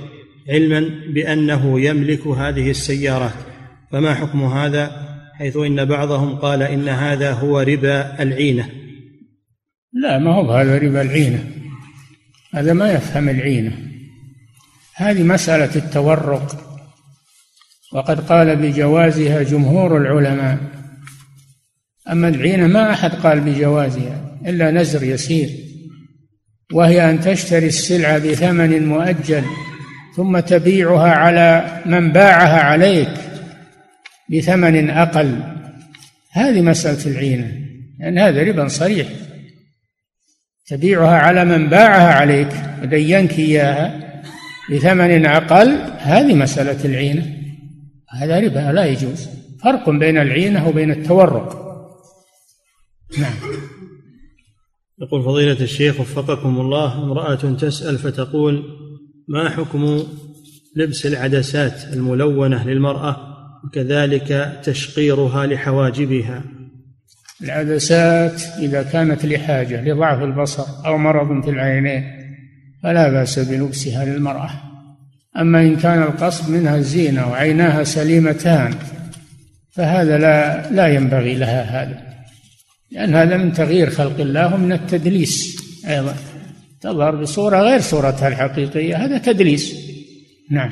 [0.50, 3.34] علما بأنه يملك هذه السيارات.
[3.92, 8.70] فما حكم هذا؟ حيث إن بعضهم قال إن هذا هو ربا العينة.
[9.94, 11.59] لا ما هو هذا ربا العينة؟
[12.54, 13.72] هذا ما يفهم العينة.
[14.96, 16.66] هذه مسألة التورق.
[17.94, 20.58] وقد قال بجوازها جمهور العلماء.
[22.12, 25.50] أما العينة ما أحد قال بجوازها إلا نزر يسير.
[26.74, 29.44] وهي أن تشتري السلعة بثمن مؤجل
[30.16, 33.14] ثم تبيعها على من باعها عليك
[34.30, 35.44] بثمن أقل.
[36.32, 37.52] هذه مسألة العينة.
[38.00, 39.08] لأن يعني هذا ربا صريح.
[40.70, 42.52] تبيعها على من باعها عليك
[42.84, 44.00] ودينك إياها
[44.72, 45.68] بثمن أقل.
[45.98, 47.26] هذه مسألة العينة
[48.10, 49.28] هذا ربا لا يجوز.
[49.64, 51.70] فرق بين العينة وبين التورق.
[53.20, 53.34] نعم.
[55.02, 58.64] يقول فضيلة الشيخ وفقكم الله امرأة تسأل فتقول
[59.28, 60.04] ما حكم
[60.76, 63.18] لبس العدسات الملونة للمرأة؟
[63.66, 66.44] وكذلك تشقيرها لحواجبها.
[67.42, 72.04] العدسات إذا كانت لحاجة لضعف البصر أو مرض في العينين
[72.84, 74.50] فلا بأس بلبسها للمرأة.
[75.38, 78.74] أما إن كان القصد منها الزينة وعيناها سليمتان
[79.72, 82.10] فهذا لا لا ينبغي لها هذا
[82.92, 86.16] لأن هذا من تغيير خلق الله ومن التدليس أيضا.
[86.82, 89.76] تظهر بصورة غير صورتها الحقيقية هذا تدليس.
[90.52, 90.72] نعم.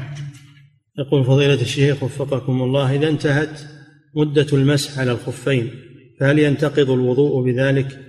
[1.00, 3.62] يقول فضيلة الشيخ وفقكم الله إذا انتهت
[4.16, 5.72] مدة المسح على الخفين
[6.20, 8.07] فهل ينتقض الوضوء بذلك؟